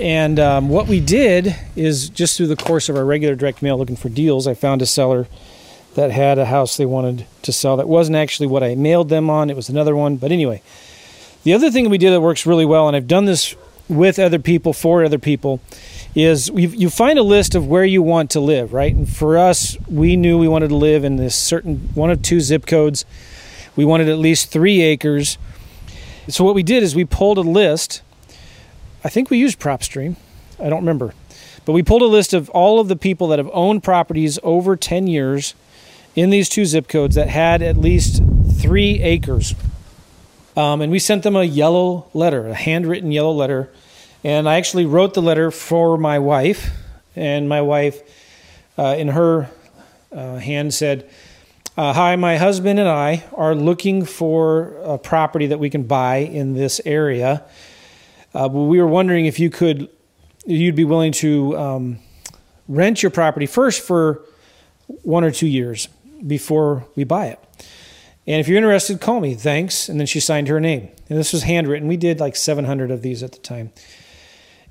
And 0.00 0.40
um, 0.40 0.70
what 0.70 0.88
we 0.88 0.98
did 0.98 1.54
is 1.76 2.08
just 2.08 2.38
through 2.38 2.46
the 2.46 2.56
course 2.56 2.88
of 2.88 2.96
our 2.96 3.04
regular 3.04 3.34
direct 3.34 3.60
mail 3.60 3.76
looking 3.76 3.96
for 3.96 4.08
deals, 4.08 4.46
I 4.46 4.54
found 4.54 4.80
a 4.80 4.86
seller 4.86 5.28
that 5.94 6.10
had 6.10 6.38
a 6.38 6.46
house 6.46 6.78
they 6.78 6.86
wanted 6.86 7.26
to 7.42 7.52
sell 7.52 7.76
that 7.76 7.86
wasn't 7.86 8.16
actually 8.16 8.46
what 8.46 8.62
I 8.62 8.74
mailed 8.74 9.10
them 9.10 9.28
on, 9.28 9.50
it 9.50 9.56
was 9.56 9.68
another 9.68 9.94
one. 9.94 10.16
But 10.16 10.32
anyway, 10.32 10.62
the 11.42 11.52
other 11.52 11.70
thing 11.70 11.90
we 11.90 11.98
did 11.98 12.12
that 12.12 12.22
works 12.22 12.46
really 12.46 12.64
well, 12.64 12.88
and 12.88 12.96
I've 12.96 13.08
done 13.08 13.26
this 13.26 13.54
with 13.90 14.18
other 14.18 14.38
people, 14.38 14.72
for 14.72 15.04
other 15.04 15.18
people, 15.18 15.60
is 16.14 16.48
you 16.48 16.88
find 16.88 17.18
a 17.18 17.22
list 17.22 17.54
of 17.54 17.66
where 17.66 17.84
you 17.84 18.02
want 18.02 18.30
to 18.30 18.40
live, 18.40 18.72
right? 18.72 18.94
And 18.94 19.06
for 19.06 19.36
us, 19.36 19.76
we 19.86 20.16
knew 20.16 20.38
we 20.38 20.48
wanted 20.48 20.68
to 20.68 20.76
live 20.76 21.04
in 21.04 21.16
this 21.16 21.36
certain 21.36 21.90
one 21.94 22.10
of 22.10 22.22
two 22.22 22.40
zip 22.40 22.64
codes. 22.64 23.04
We 23.76 23.84
wanted 23.84 24.08
at 24.08 24.16
least 24.16 24.50
three 24.50 24.80
acres. 24.80 25.36
So 26.28 26.42
what 26.42 26.54
we 26.54 26.62
did 26.62 26.82
is 26.82 26.94
we 26.94 27.04
pulled 27.04 27.36
a 27.36 27.42
list. 27.42 28.00
I 29.04 29.08
think 29.08 29.30
we 29.30 29.38
used 29.38 29.58
PropStream. 29.58 30.16
I 30.58 30.68
don't 30.68 30.80
remember. 30.80 31.14
But 31.64 31.72
we 31.72 31.82
pulled 31.82 32.02
a 32.02 32.06
list 32.06 32.32
of 32.34 32.48
all 32.50 32.80
of 32.80 32.88
the 32.88 32.96
people 32.96 33.28
that 33.28 33.38
have 33.38 33.50
owned 33.52 33.82
properties 33.82 34.38
over 34.42 34.76
10 34.76 35.06
years 35.06 35.54
in 36.14 36.30
these 36.30 36.48
two 36.48 36.64
zip 36.64 36.88
codes 36.88 37.14
that 37.14 37.28
had 37.28 37.62
at 37.62 37.76
least 37.76 38.22
three 38.58 39.00
acres. 39.02 39.54
Um, 40.56 40.80
and 40.80 40.90
we 40.90 40.98
sent 40.98 41.22
them 41.22 41.36
a 41.36 41.44
yellow 41.44 42.08
letter, 42.12 42.48
a 42.48 42.54
handwritten 42.54 43.12
yellow 43.12 43.32
letter 43.32 43.70
and 44.22 44.48
I 44.48 44.56
actually 44.56 44.84
wrote 44.84 45.14
the 45.14 45.22
letter 45.22 45.50
for 45.50 45.96
my 45.96 46.18
wife, 46.18 46.70
and 47.16 47.48
my 47.48 47.62
wife, 47.62 48.02
uh, 48.76 48.94
in 48.98 49.08
her 49.08 49.50
uh, 50.12 50.36
hand, 50.36 50.74
said, 50.74 51.08
uh, 51.76 51.94
Hi, 51.94 52.16
my 52.16 52.36
husband 52.36 52.78
and 52.78 52.88
I 52.88 53.24
are 53.32 53.54
looking 53.54 54.04
for 54.04 54.76
a 54.84 54.98
property 54.98 55.46
that 55.46 55.58
we 55.58 55.70
can 55.70 55.84
buy 55.84 56.16
in 56.18 56.52
this 56.52 56.80
area. 56.84 57.42
Uh, 58.34 58.48
but 58.48 58.60
we 58.60 58.80
were 58.80 58.86
wondering 58.86 59.26
if 59.26 59.40
you 59.40 59.50
could, 59.50 59.88
you'd 60.46 60.76
be 60.76 60.84
willing 60.84 61.12
to 61.12 61.56
um, 61.58 61.98
rent 62.68 63.02
your 63.02 63.10
property 63.10 63.46
first 63.46 63.82
for 63.82 64.22
one 65.02 65.24
or 65.24 65.30
two 65.30 65.46
years 65.46 65.88
before 66.26 66.86
we 66.94 67.04
buy 67.04 67.26
it. 67.26 67.38
And 68.26 68.40
if 68.40 68.48
you're 68.48 68.58
interested, 68.58 69.00
call 69.00 69.20
me. 69.20 69.34
Thanks. 69.34 69.88
And 69.88 69.98
then 69.98 70.06
she 70.06 70.20
signed 70.20 70.48
her 70.48 70.60
name. 70.60 70.88
And 71.08 71.18
this 71.18 71.32
was 71.32 71.42
handwritten. 71.42 71.88
We 71.88 71.96
did 71.96 72.20
like 72.20 72.36
700 72.36 72.90
of 72.90 73.02
these 73.02 73.22
at 73.22 73.32
the 73.32 73.38
time. 73.38 73.72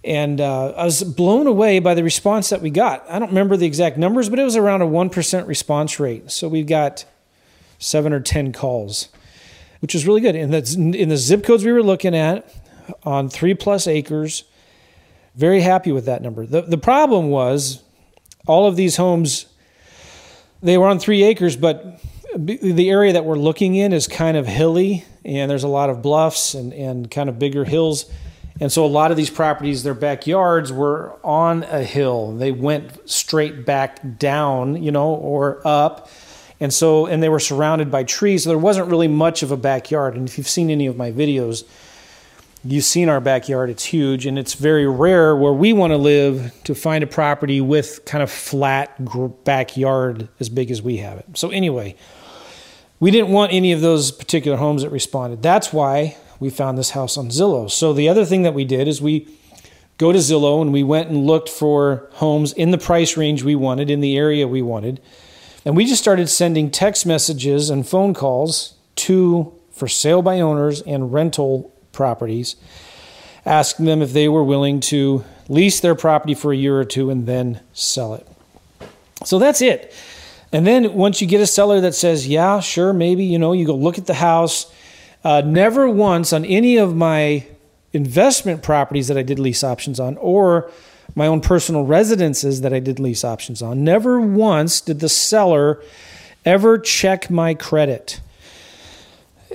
And 0.03 0.39
uh, 0.39 0.69
I 0.69 0.85
was 0.85 1.03
blown 1.03 1.45
away 1.45 1.79
by 1.79 1.93
the 1.93 2.03
response 2.03 2.49
that 2.49 2.61
we 2.61 2.69
got. 2.69 3.03
I 3.09 3.19
don't 3.19 3.29
remember 3.29 3.57
the 3.57 3.65
exact 3.65 3.97
numbers, 3.97 4.29
but 4.29 4.39
it 4.39 4.43
was 4.43 4.55
around 4.55 4.81
a 4.81 4.85
1% 4.85 5.47
response 5.47 5.99
rate. 5.99 6.31
So 6.31 6.47
we 6.47 6.63
got 6.63 7.03
seven 7.79 8.13
or 8.13 8.21
10 8.21 8.53
calls, 8.53 9.09
which 9.81 9.93
is 9.93 10.07
really 10.07 10.21
good. 10.21 10.35
And 10.35 10.53
that's 10.53 10.75
in 10.75 11.09
the 11.09 11.17
zip 11.17 11.43
codes 11.43 11.65
we 11.65 11.73
were 11.73 11.83
looking 11.83 12.15
at 12.15 12.49
on 13.03 13.29
three 13.29 13.53
plus 13.53 13.87
acres. 13.87 14.43
Very 15.35 15.61
happy 15.61 15.91
with 15.91 16.05
that 16.05 16.21
number. 16.21 16.45
The, 16.45 16.61
the 16.61 16.77
problem 16.77 17.29
was 17.29 17.83
all 18.47 18.67
of 18.67 18.75
these 18.75 18.97
homes, 18.97 19.45
they 20.61 20.77
were 20.77 20.87
on 20.87 20.99
three 20.99 21.23
acres, 21.23 21.55
but 21.55 22.01
the 22.35 22.89
area 22.89 23.13
that 23.13 23.25
we're 23.25 23.37
looking 23.37 23.75
in 23.75 23.93
is 23.93 24.07
kind 24.07 24.37
of 24.37 24.45
hilly 24.45 25.05
and 25.25 25.49
there's 25.49 25.63
a 25.63 25.67
lot 25.67 25.89
of 25.89 26.01
bluffs 26.01 26.53
and, 26.53 26.73
and 26.73 27.09
kind 27.09 27.29
of 27.29 27.39
bigger 27.39 27.65
hills 27.65 28.09
and 28.61 28.71
so 28.71 28.85
a 28.85 28.87
lot 28.87 29.11
of 29.11 29.17
these 29.17 29.29
properties, 29.29 29.83
their 29.83 29.93
backyards 29.93 30.71
were 30.71 31.17
on 31.23 31.63
a 31.63 31.81
hill. 31.83 32.33
They 32.35 32.51
went 32.51 33.09
straight 33.09 33.65
back 33.65 34.17
down, 34.17 34.83
you 34.83 34.91
know, 34.91 35.13
or 35.13 35.65
up. 35.65 36.09
And 36.59 36.73
so, 36.73 37.05
and 37.05 37.23
they 37.23 37.29
were 37.29 37.39
surrounded 37.39 37.89
by 37.89 38.03
trees. 38.03 38.43
So 38.43 38.49
there 38.49 38.57
wasn't 38.57 38.89
really 38.89 39.07
much 39.07 39.43
of 39.43 39.51
a 39.51 39.57
backyard. 39.57 40.15
And 40.15 40.27
if 40.27 40.37
you've 40.37 40.49
seen 40.49 40.69
any 40.69 40.87
of 40.87 40.97
my 40.97 41.09
videos, 41.09 41.63
you've 42.63 42.83
seen 42.83 43.09
our 43.09 43.21
backyard. 43.21 43.69
It's 43.69 43.85
huge. 43.85 44.25
And 44.25 44.37
it's 44.37 44.53
very 44.53 44.87
rare 44.87 45.35
where 45.35 45.53
we 45.53 45.73
want 45.73 45.91
to 45.91 45.97
live 45.97 46.53
to 46.65 46.75
find 46.75 47.03
a 47.03 47.07
property 47.07 47.61
with 47.61 48.05
kind 48.05 48.21
of 48.21 48.31
flat 48.31 48.95
backyard 49.43 50.27
as 50.39 50.49
big 50.49 50.71
as 50.71 50.81
we 50.81 50.97
have 50.97 51.17
it. 51.17 51.25
So, 51.35 51.49
anyway, 51.49 51.95
we 52.99 53.11
didn't 53.11 53.29
want 53.29 53.53
any 53.53 53.71
of 53.71 53.81
those 53.81 54.11
particular 54.11 54.57
homes 54.57 54.81
that 54.81 54.89
responded. 54.89 55.41
That's 55.41 55.71
why 55.71 56.17
we 56.39 56.49
found 56.49 56.77
this 56.77 56.91
house 56.91 57.17
on 57.17 57.29
Zillow. 57.29 57.69
So 57.69 57.93
the 57.93 58.09
other 58.09 58.25
thing 58.25 58.43
that 58.43 58.53
we 58.53 58.65
did 58.65 58.87
is 58.87 59.01
we 59.01 59.27
go 59.97 60.11
to 60.11 60.19
Zillow 60.19 60.61
and 60.61 60.71
we 60.71 60.83
went 60.83 61.09
and 61.09 61.25
looked 61.25 61.49
for 61.49 62.09
homes 62.13 62.53
in 62.53 62.71
the 62.71 62.77
price 62.77 63.17
range 63.17 63.43
we 63.43 63.55
wanted, 63.55 63.89
in 63.89 63.99
the 63.99 64.17
area 64.17 64.47
we 64.47 64.61
wanted. 64.61 65.01
And 65.65 65.75
we 65.75 65.85
just 65.85 66.01
started 66.01 66.27
sending 66.27 66.71
text 66.71 67.05
messages 67.05 67.69
and 67.69 67.87
phone 67.87 68.13
calls 68.13 68.75
to 68.95 69.53
for 69.71 69.87
sale 69.87 70.21
by 70.21 70.39
owners 70.39 70.81
and 70.81 71.13
rental 71.13 71.73
properties, 71.91 72.55
asking 73.45 73.85
them 73.85 74.01
if 74.01 74.13
they 74.13 74.27
were 74.27 74.43
willing 74.43 74.79
to 74.79 75.23
lease 75.47 75.79
their 75.79 75.95
property 75.95 76.33
for 76.33 76.53
a 76.53 76.57
year 76.57 76.79
or 76.79 76.85
two 76.85 77.09
and 77.09 77.25
then 77.25 77.61
sell 77.73 78.13
it. 78.13 78.27
So 79.25 79.39
that's 79.39 79.61
it. 79.61 79.93
And 80.51 80.65
then 80.65 80.93
once 80.93 81.21
you 81.21 81.27
get 81.27 81.41
a 81.41 81.47
seller 81.47 81.81
that 81.81 81.93
says, 81.93 82.27
yeah, 82.27 82.59
sure, 82.59 82.93
maybe, 82.93 83.23
you 83.23 83.37
know, 83.37 83.53
you 83.53 83.65
go 83.65 83.75
look 83.75 83.97
at 83.97 84.07
the 84.07 84.15
house, 84.15 84.71
uh, 85.23 85.41
never 85.45 85.89
once 85.89 86.33
on 86.33 86.45
any 86.45 86.77
of 86.77 86.95
my 86.95 87.45
investment 87.93 88.63
properties 88.63 89.07
that 89.07 89.17
I 89.17 89.23
did 89.23 89.39
lease 89.39 89.63
options 89.63 89.99
on 89.99 90.17
or 90.17 90.71
my 91.15 91.27
own 91.27 91.41
personal 91.41 91.83
residences 91.83 92.61
that 92.61 92.73
I 92.73 92.79
did 92.79 92.99
lease 92.99 93.23
options 93.23 93.61
on, 93.61 93.83
never 93.83 94.21
once 94.21 94.79
did 94.79 94.99
the 94.99 95.09
seller 95.09 95.81
ever 96.45 96.77
check 96.77 97.29
my 97.29 97.53
credit. 97.53 98.21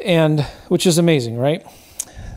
And 0.05 0.41
which 0.69 0.87
is 0.87 0.99
amazing, 0.99 1.39
right? 1.39 1.65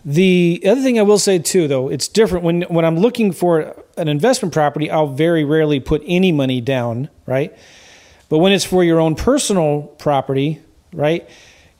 The 0.07 0.63
other 0.65 0.81
thing 0.81 0.97
I 0.97 1.01
will 1.01 1.19
say 1.19 1.37
too, 1.37 1.67
though, 1.67 1.89
it's 1.89 2.07
different. 2.07 2.45
When 2.45 2.61
when 2.63 2.85
I'm 2.85 2.97
looking 2.97 3.33
for 3.33 3.75
an 3.97 4.07
investment 4.07 4.53
property, 4.53 4.89
I'll 4.89 5.07
very 5.07 5.43
rarely 5.43 5.81
put 5.81 6.01
any 6.05 6.31
money 6.31 6.61
down, 6.61 7.09
right? 7.25 7.55
But 8.29 8.37
when 8.39 8.53
it's 8.53 8.63
for 8.65 8.83
your 8.83 9.01
own 9.01 9.15
personal 9.15 9.83
property, 9.99 10.61
right? 10.93 11.29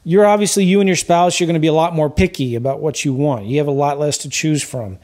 you're 0.08 0.26
obviously 0.26 0.64
you 0.64 0.80
and 0.80 0.88
your 0.88 0.96
spouse 0.96 1.38
you're 1.38 1.48
going 1.48 1.56
to 1.56 1.60
be 1.60 1.68
a 1.68 1.74
lot 1.74 1.94
more 1.94 2.10
picky 2.10 2.56
about 2.56 2.80
what 2.80 3.04
you 3.04 3.14
want. 3.14 3.46
You 3.46 3.58
have 3.58 3.68
a 3.68 3.72
lot 3.72 4.00
less 4.00 4.18
to 4.20 4.30
choose 4.30 4.64
from. 4.64 5.00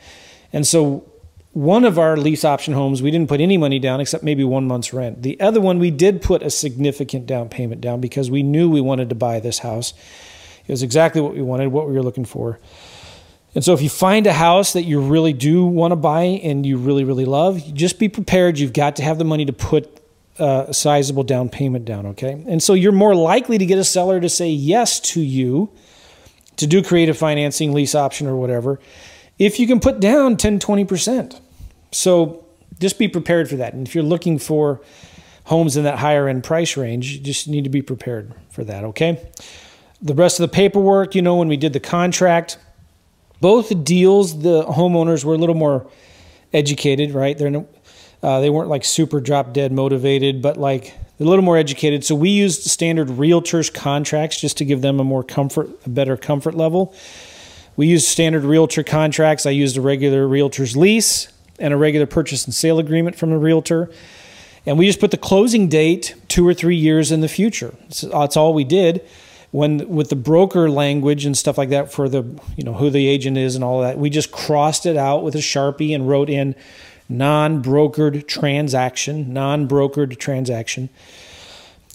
And 0.54 0.66
so 0.66 1.12
one 1.52 1.84
of 1.84 2.00
our 2.00 2.16
lease 2.16 2.46
option 2.46 2.74
homes 2.74 3.02
we 3.02 3.12
didn't 3.12 3.28
put 3.28 3.42
any 3.42 3.58
money 3.58 3.80
down 3.80 4.00
except 4.00 4.24
maybe 4.24 4.46
one 4.46 4.66
month's 4.66 4.94
rent. 4.94 5.22
The 5.22 5.38
other 5.42 5.60
one 5.60 5.78
we 5.78 5.92
did 5.92 6.22
put 6.22 6.42
a 6.42 6.50
significant 6.50 7.26
down 7.26 7.50
payment 7.50 7.82
down 7.82 8.00
because 8.00 8.32
we 8.32 8.44
knew 8.44 8.70
we 8.70 8.80
wanted 8.80 9.10
to 9.10 9.16
buy 9.16 9.42
this 9.42 9.60
house. 9.60 9.94
It 10.66 10.72
was 10.72 10.84
exactly 10.84 11.20
what 11.20 11.34
we 11.34 11.42
wanted 11.42 11.68
what 11.68 11.86
we 11.86 11.94
were 11.94 12.02
looking 12.02 12.24
for 12.24 12.62
and 13.56 13.64
so 13.64 13.74
if 13.74 13.82
you 13.82 13.90
find 13.90 14.26
a 14.26 14.34
house 14.34 14.74
that 14.74 14.84
you 14.84 15.00
really 15.00 15.34
do 15.34 15.66
want 15.66 15.92
to 15.92 15.96
buy 15.96 16.24
and 16.24 16.66
you 16.66 16.78
really 16.78 17.04
really 17.04 17.26
love 17.26 17.62
just 17.74 18.00
be 18.00 18.10
prepared 18.10 18.58
you've 18.60 18.74
got 18.74 18.96
to 18.96 19.04
have 19.04 19.18
the 19.18 19.26
money 19.26 19.46
to 19.46 19.54
put 19.54 20.04
uh, 20.40 20.66
a 20.70 20.74
sizable 20.74 21.24
down 21.24 21.50
payment 21.50 21.86
down, 21.86 22.06
okay? 22.08 22.44
And 22.48 22.62
so 22.62 22.74
you're 22.74 22.92
more 22.92 23.16
likely 23.16 23.58
to 23.58 23.66
get 23.66 23.78
a 23.78 23.84
seller 23.84 24.20
to 24.20 24.30
say 24.30 24.50
yes 24.50 25.00
to 25.02 25.22
you 25.22 25.70
to 26.58 26.68
do 26.68 26.84
creative 26.84 27.18
financing, 27.18 27.74
lease 27.74 27.96
option, 27.96 28.28
or 28.28 28.36
whatever, 28.36 28.80
if 29.40 29.60
you 29.60 29.68
can 29.68 29.80
put 29.80 30.00
down 30.00 30.38
10, 30.38 30.60
20%. 30.60 31.40
So 31.92 32.46
just 32.80 33.00
be 33.00 33.08
prepared 33.08 33.50
for 33.50 33.56
that. 33.58 33.74
And 33.74 33.88
if 33.88 33.96
you're 33.96 34.04
looking 34.04 34.38
for 34.38 34.82
homes 35.46 35.78
in 35.78 35.84
that 35.84 36.00
higher 36.00 36.28
end 36.28 36.44
price 36.44 36.78
range, 36.78 37.14
you 37.14 37.20
just 37.20 37.48
need 37.48 37.64
to 37.64 37.70
be 37.70 37.82
prepared 37.82 38.34
for 38.50 38.64
that, 38.64 38.84
okay? 38.84 39.28
The 40.02 40.14
rest 40.14 40.40
of 40.40 40.50
the 40.50 40.54
paperwork, 40.54 41.16
you 41.16 41.22
know, 41.22 41.36
when 41.36 41.48
we 41.48 41.58
did 41.58 41.74
the 41.74 41.80
contract, 41.80 42.58
both 43.44 43.84
deals, 43.84 44.40
the 44.40 44.64
homeowners 44.64 45.26
were 45.26 45.34
a 45.34 45.38
little 45.38 45.54
more 45.54 45.86
educated, 46.54 47.12
right? 47.12 47.38
They're 47.38 47.66
uh, 48.24 48.40
they 48.40 48.50
weren't 48.50 48.70
like 48.70 48.86
super 48.86 49.20
drop 49.20 49.52
dead 49.52 49.74
motivated, 49.74 50.42
but 50.42 50.56
like 50.56 50.96
a 51.20 51.26
little 51.26 51.44
more 51.44 51.58
educated. 51.58 52.06
So 52.06 52.16
we 52.16 52.30
used 52.30 52.64
standard 52.64 53.10
realtors 53.10 53.72
contracts 53.72 54.40
just 54.40 54.56
to 54.60 54.66
give 54.66 54.82
them 54.82 55.02
a 55.02 55.04
more 55.04 55.26
comfort, 55.26 55.70
a 55.86 55.90
better 55.90 56.16
comfort 56.16 56.56
level. 56.56 56.96
We 57.76 57.88
used 57.88 58.08
standard 58.08 58.46
realtor 58.46 58.82
contracts. 58.82 59.46
I 59.46 59.50
used 59.50 59.76
a 59.76 59.82
regular 59.82 60.26
realtor's 60.26 60.78
lease 60.78 61.28
and 61.60 61.74
a 61.74 61.78
regular 61.78 62.06
purchase 62.06 62.46
and 62.46 62.54
sale 62.54 62.80
agreement 62.80 63.18
from 63.18 63.34
a 63.34 63.38
realtor. 63.38 63.92
And 64.66 64.78
we 64.78 64.88
just 64.88 65.02
put 65.02 65.12
the 65.12 65.18
closing 65.18 65.68
date 65.68 66.16
two 66.30 66.48
or 66.48 66.54
three 66.54 66.78
years 66.78 67.12
in 67.12 67.20
the 67.20 67.28
future. 67.28 67.76
That's 67.90 68.38
all 68.38 68.54
we 68.54 68.64
did. 68.64 69.02
When 69.54 69.88
with 69.88 70.10
the 70.10 70.16
broker 70.16 70.70
language 70.70 71.26
and 71.26 71.38
stuff 71.38 71.58
like 71.58 71.70
that 71.70 71.92
for 71.92 72.10
the 72.10 72.24
you 72.58 72.64
know 72.64 72.74
who 72.74 72.90
the 72.90 73.08
agent 73.08 73.38
is 73.38 73.56
and 73.56 73.64
all 73.64 73.82
that, 73.82 73.98
we 73.98 74.10
just 74.10 74.32
crossed 74.32 74.86
it 74.86 74.98
out 74.98 75.24
with 75.24 75.36
a 75.36 75.40
sharpie 75.40 75.94
and 75.94 76.10
wrote 76.10 76.30
in 76.30 76.56
non 77.08 77.64
brokered 77.64 78.28
transaction, 78.28 79.32
non 79.32 79.68
brokered 79.68 80.18
transaction. 80.18 80.90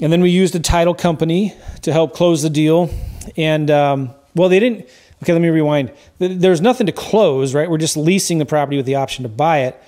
And 0.00 0.12
then 0.12 0.21
we 0.21 0.31
used 0.31 0.55
a 0.55 0.61
title 0.61 0.95
company 0.95 1.55
to 1.83 1.93
help 1.93 2.15
close 2.15 2.43
the 2.43 2.50
deal. 2.50 2.91
And, 3.37 3.71
um, 3.71 4.15
well, 4.35 4.49
they 4.49 4.61
didn't. 4.61 4.88
Okay, 5.23 5.33
let 5.33 5.43
me 5.43 5.49
rewind. 5.49 5.93
There's 6.19 6.61
nothing 6.61 6.87
to 6.87 6.93
close, 6.93 7.53
right? 7.53 7.69
We're 7.69 7.79
just 7.79 7.97
leasing 7.97 8.38
the 8.38 8.47
property 8.47 8.77
with 8.77 8.87
the 8.87 8.95
option 8.95 9.25
to 9.25 9.29
buy 9.29 9.62
it. 9.62 9.81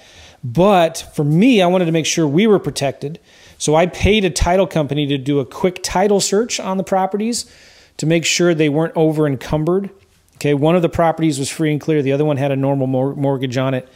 But 0.42 1.08
for 1.14 1.22
me, 1.22 1.62
I 1.62 1.66
wanted 1.66 1.84
to 1.84 1.92
make 1.92 2.06
sure 2.06 2.26
we 2.26 2.48
were 2.48 2.58
protected. 2.58 3.20
So 3.60 3.74
I 3.74 3.84
paid 3.84 4.24
a 4.24 4.30
title 4.30 4.66
company 4.66 5.06
to 5.08 5.18
do 5.18 5.38
a 5.38 5.44
quick 5.44 5.82
title 5.82 6.18
search 6.18 6.58
on 6.58 6.78
the 6.78 6.82
properties 6.82 7.44
to 7.98 8.06
make 8.06 8.24
sure 8.24 8.54
they 8.54 8.70
weren't 8.70 8.94
over 8.96 9.26
encumbered. 9.26 9.90
Okay, 10.36 10.54
one 10.54 10.76
of 10.76 10.82
the 10.82 10.88
properties 10.88 11.38
was 11.38 11.50
free 11.50 11.70
and 11.70 11.78
clear, 11.78 12.00
the 12.00 12.12
other 12.12 12.24
one 12.24 12.38
had 12.38 12.52
a 12.52 12.56
normal 12.56 12.86
mortgage 12.86 13.58
on 13.58 13.74
it. 13.74 13.86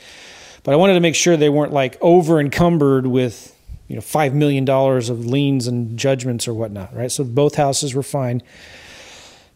But 0.65 0.75
I 0.75 0.77
wanted 0.77 0.95
to 0.95 1.01
make 1.01 1.15
sure 1.15 1.39
they 1.39 1.49
weren't 1.49 1.73
like 1.73 1.97
over 2.03 2.39
encumbered 2.41 3.07
with 3.07 3.57
you 3.89 3.95
know 3.95 4.03
five 4.03 4.35
million 4.35 4.67
dollars 4.67 5.09
of 5.09 5.25
liens 5.25 5.67
and 5.67 5.99
judgments 5.99 6.47
or 6.47 6.53
whatnot, 6.53 6.95
right? 6.95 7.11
So 7.11 7.25
both 7.25 7.55
houses 7.55 7.95
were 7.95 8.03
fine. 8.03 8.43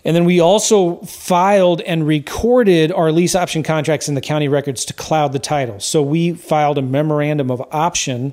And 0.06 0.16
then 0.16 0.24
we 0.24 0.40
also 0.40 1.02
filed 1.02 1.82
and 1.82 2.06
recorded 2.06 2.92
our 2.92 3.12
lease 3.12 3.34
option 3.34 3.62
contracts 3.62 4.08
in 4.08 4.14
the 4.14 4.22
county 4.22 4.48
records 4.48 4.86
to 4.86 4.94
cloud 4.94 5.34
the 5.34 5.38
title. 5.38 5.80
So 5.80 6.02
we 6.02 6.32
filed 6.32 6.78
a 6.78 6.82
memorandum 6.82 7.50
of 7.50 7.62
option 7.72 8.32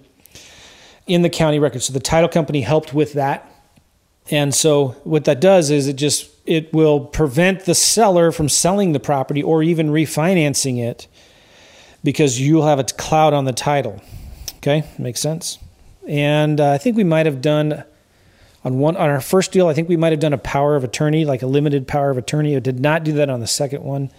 in 1.08 1.22
the 1.22 1.30
county 1.30 1.60
records. 1.60 1.86
So 1.86 1.94
the 1.94 2.00
title 2.00 2.30
company 2.30 2.62
helped 2.62 2.94
with 2.94 3.14
that. 3.14 3.50
And 4.32 4.54
so 4.54 4.90
what 5.04 5.26
that 5.26 5.40
does 5.40 5.70
is 5.70 5.88
it 5.88 5.96
just 5.96 6.30
it 6.46 6.74
will 6.74 7.00
prevent 7.00 7.66
the 7.66 7.76
seller 7.76 8.32
from 8.32 8.50
selling 8.50 8.92
the 8.92 9.00
property 9.00 9.42
or 9.42 9.64
even 9.64 9.90
refinancing 9.90 10.80
it 10.80 11.08
because 12.04 12.40
you'll 12.40 12.66
have 12.66 12.80
a 12.80 12.84
cloud 12.84 13.34
on 13.34 13.46
the 13.46 13.54
title. 13.54 14.02
Okay, 14.58 14.84
makes 14.98 15.20
sense. 15.20 15.60
And 16.08 16.60
uh, 16.60 16.72
I 16.72 16.78
think 16.78 16.98
we 16.98 17.04
might 17.04 17.26
have 17.26 17.42
done 17.42 17.84
on 18.64 18.80
one 18.80 18.98
on 18.98 19.10
our 19.10 19.22
first 19.22 19.52
deal. 19.52 19.68
I 19.68 19.74
think 19.74 19.90
we 19.90 19.98
might 19.98 20.12
have 20.12 20.20
done 20.20 20.34
a 20.34 20.40
power 20.40 20.76
of 20.76 20.84
attorney, 20.84 21.26
like 21.26 21.44
a 21.44 21.48
limited 21.48 21.88
power 21.88 22.10
of 22.10 22.18
attorney. 22.18 22.56
I 22.56 22.60
did 22.60 22.80
not 22.80 23.04
do 23.04 23.14
that 23.14 23.30
on 23.30 23.40
the 23.40 23.48
second 23.48 23.84
one. 23.84 24.12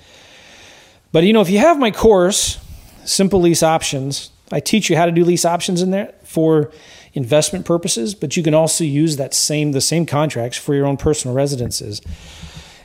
But 1.10 1.24
you 1.24 1.32
know, 1.32 1.40
if 1.40 1.50
you 1.50 1.58
have 1.58 1.78
my 1.78 1.90
course, 1.90 2.58
Simple 3.04 3.40
Lease 3.40 3.62
Options, 3.62 4.30
I 4.52 4.60
teach 4.60 4.88
you 4.88 4.96
how 4.96 5.06
to 5.06 5.12
do 5.12 5.24
lease 5.24 5.44
options 5.44 5.82
in 5.82 5.90
there 5.90 6.12
for 6.26 6.70
investment 7.14 7.64
purposes, 7.64 8.14
but 8.14 8.36
you 8.36 8.42
can 8.42 8.54
also 8.54 8.84
use 8.84 9.16
that 9.16 9.32
same 9.32 9.72
the 9.72 9.80
same 9.80 10.06
contracts 10.06 10.58
for 10.58 10.74
your 10.74 10.86
own 10.86 10.96
personal 10.96 11.34
residences. 11.34 12.02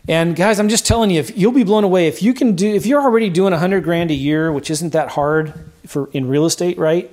And 0.08 0.36
guys, 0.36 0.60
I'm 0.60 0.70
just 0.70 0.86
telling 0.86 1.12
you, 1.12 1.20
if 1.20 1.38
you'll 1.38 1.52
be 1.52 1.64
blown 1.64 1.84
away 1.84 2.08
if 2.08 2.24
you 2.24 2.34
can 2.34 2.56
do 2.56 2.74
if 2.74 2.86
you're 2.86 3.02
already 3.02 3.30
doing 3.30 3.52
100 3.52 3.84
grand 3.84 4.12
a 4.12 4.16
year, 4.16 4.52
which 4.52 4.70
isn't 4.70 4.94
that 4.94 5.10
hard 5.10 5.54
for 5.86 6.10
in 6.14 6.28
real 6.28 6.46
estate, 6.46 6.78
right? 6.78 7.12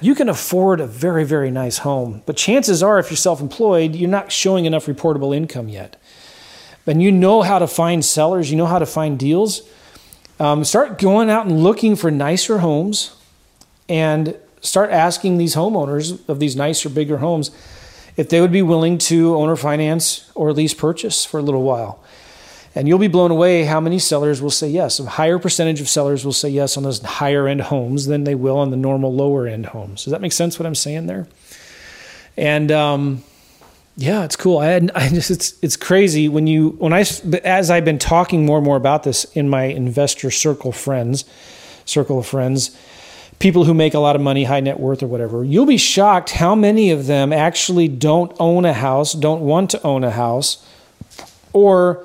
you 0.00 0.14
can 0.14 0.28
afford 0.28 0.80
a 0.80 0.86
very, 0.86 1.24
very 1.24 1.50
nice 1.50 1.78
home. 1.78 2.22
But 2.26 2.36
chances 2.36 2.82
are, 2.82 2.98
if 2.98 3.10
you're 3.10 3.16
self 3.16 3.40
employed, 3.40 3.94
you're 3.94 4.10
not 4.10 4.30
showing 4.30 4.64
enough 4.64 4.86
reportable 4.86 5.34
income 5.34 5.68
yet. 5.68 6.00
And 6.86 7.02
you 7.02 7.10
know 7.10 7.42
how 7.42 7.58
to 7.58 7.66
find 7.66 8.04
sellers, 8.04 8.50
you 8.50 8.56
know 8.56 8.66
how 8.66 8.78
to 8.78 8.86
find 8.86 9.18
deals. 9.18 9.62
Um, 10.38 10.64
start 10.64 10.98
going 10.98 11.30
out 11.30 11.46
and 11.46 11.62
looking 11.62 11.96
for 11.96 12.10
nicer 12.10 12.58
homes 12.58 13.16
and 13.88 14.36
start 14.66 14.90
asking 14.90 15.38
these 15.38 15.54
homeowners 15.54 16.26
of 16.28 16.40
these 16.40 16.56
nicer, 16.56 16.88
bigger 16.88 17.18
homes 17.18 17.50
if 18.16 18.28
they 18.28 18.40
would 18.40 18.52
be 18.52 18.62
willing 18.62 18.98
to 18.98 19.36
owner 19.36 19.56
finance 19.56 20.30
or 20.34 20.52
lease 20.52 20.74
purchase 20.74 21.24
for 21.24 21.38
a 21.38 21.42
little 21.42 21.62
while. 21.62 22.02
And 22.74 22.86
you'll 22.86 22.98
be 22.98 23.08
blown 23.08 23.30
away 23.30 23.64
how 23.64 23.80
many 23.80 23.98
sellers 23.98 24.42
will 24.42 24.50
say 24.50 24.68
yes. 24.68 25.00
A 25.00 25.06
higher 25.06 25.38
percentage 25.38 25.80
of 25.80 25.88
sellers 25.88 26.26
will 26.26 26.32
say 26.32 26.50
yes 26.50 26.76
on 26.76 26.82
those 26.82 27.00
higher 27.00 27.48
end 27.48 27.62
homes 27.62 28.04
than 28.06 28.24
they 28.24 28.34
will 28.34 28.58
on 28.58 28.70
the 28.70 28.76
normal 28.76 29.14
lower 29.14 29.46
end 29.46 29.66
homes. 29.66 30.04
Does 30.04 30.10
that 30.10 30.20
make 30.20 30.32
sense 30.32 30.58
what 30.58 30.66
I'm 30.66 30.74
saying 30.74 31.06
there? 31.06 31.26
And 32.36 32.70
um, 32.70 33.24
yeah, 33.96 34.24
it's 34.24 34.36
cool. 34.36 34.58
I, 34.58 34.66
had, 34.66 34.90
I 34.94 35.08
just 35.08 35.30
it's 35.30 35.54
it's 35.62 35.76
crazy 35.76 36.28
when 36.28 36.46
you 36.46 36.70
when 36.70 36.92
I 36.92 37.04
as 37.44 37.70
I've 37.70 37.86
been 37.86 37.98
talking 37.98 38.44
more 38.44 38.58
and 38.58 38.64
more 38.64 38.76
about 38.76 39.04
this 39.04 39.24
in 39.32 39.48
my 39.48 39.64
investor 39.64 40.30
circle 40.30 40.72
friends, 40.72 41.24
circle 41.86 42.18
of 42.18 42.26
friends, 42.26 42.76
people 43.38 43.64
who 43.64 43.74
make 43.74 43.94
a 43.94 43.98
lot 43.98 44.16
of 44.16 44.22
money, 44.22 44.44
high 44.44 44.60
net 44.60 44.80
worth 44.80 45.02
or 45.02 45.06
whatever. 45.06 45.44
You'll 45.44 45.66
be 45.66 45.76
shocked 45.76 46.30
how 46.30 46.54
many 46.54 46.90
of 46.90 47.06
them 47.06 47.32
actually 47.32 47.88
don't 47.88 48.34
own 48.40 48.64
a 48.64 48.72
house, 48.72 49.12
don't 49.12 49.42
want 49.42 49.70
to 49.70 49.82
own 49.82 50.04
a 50.04 50.10
house, 50.10 50.66
or 51.52 52.04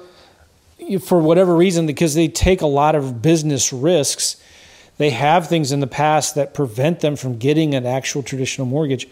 for 1.01 1.21
whatever 1.21 1.55
reason, 1.55 1.85
because 1.85 2.15
they 2.15 2.27
take 2.27 2.61
a 2.61 2.67
lot 2.67 2.95
of 2.95 3.21
business 3.21 3.71
risks, 3.71 4.35
they 4.97 5.09
have 5.11 5.47
things 5.47 5.71
in 5.71 5.79
the 5.79 5.87
past 5.87 6.35
that 6.35 6.53
prevent 6.53 6.99
them 6.99 7.15
from 7.15 7.37
getting 7.37 7.73
an 7.73 7.85
actual 7.85 8.21
traditional 8.23 8.67
mortgage. 8.67 9.07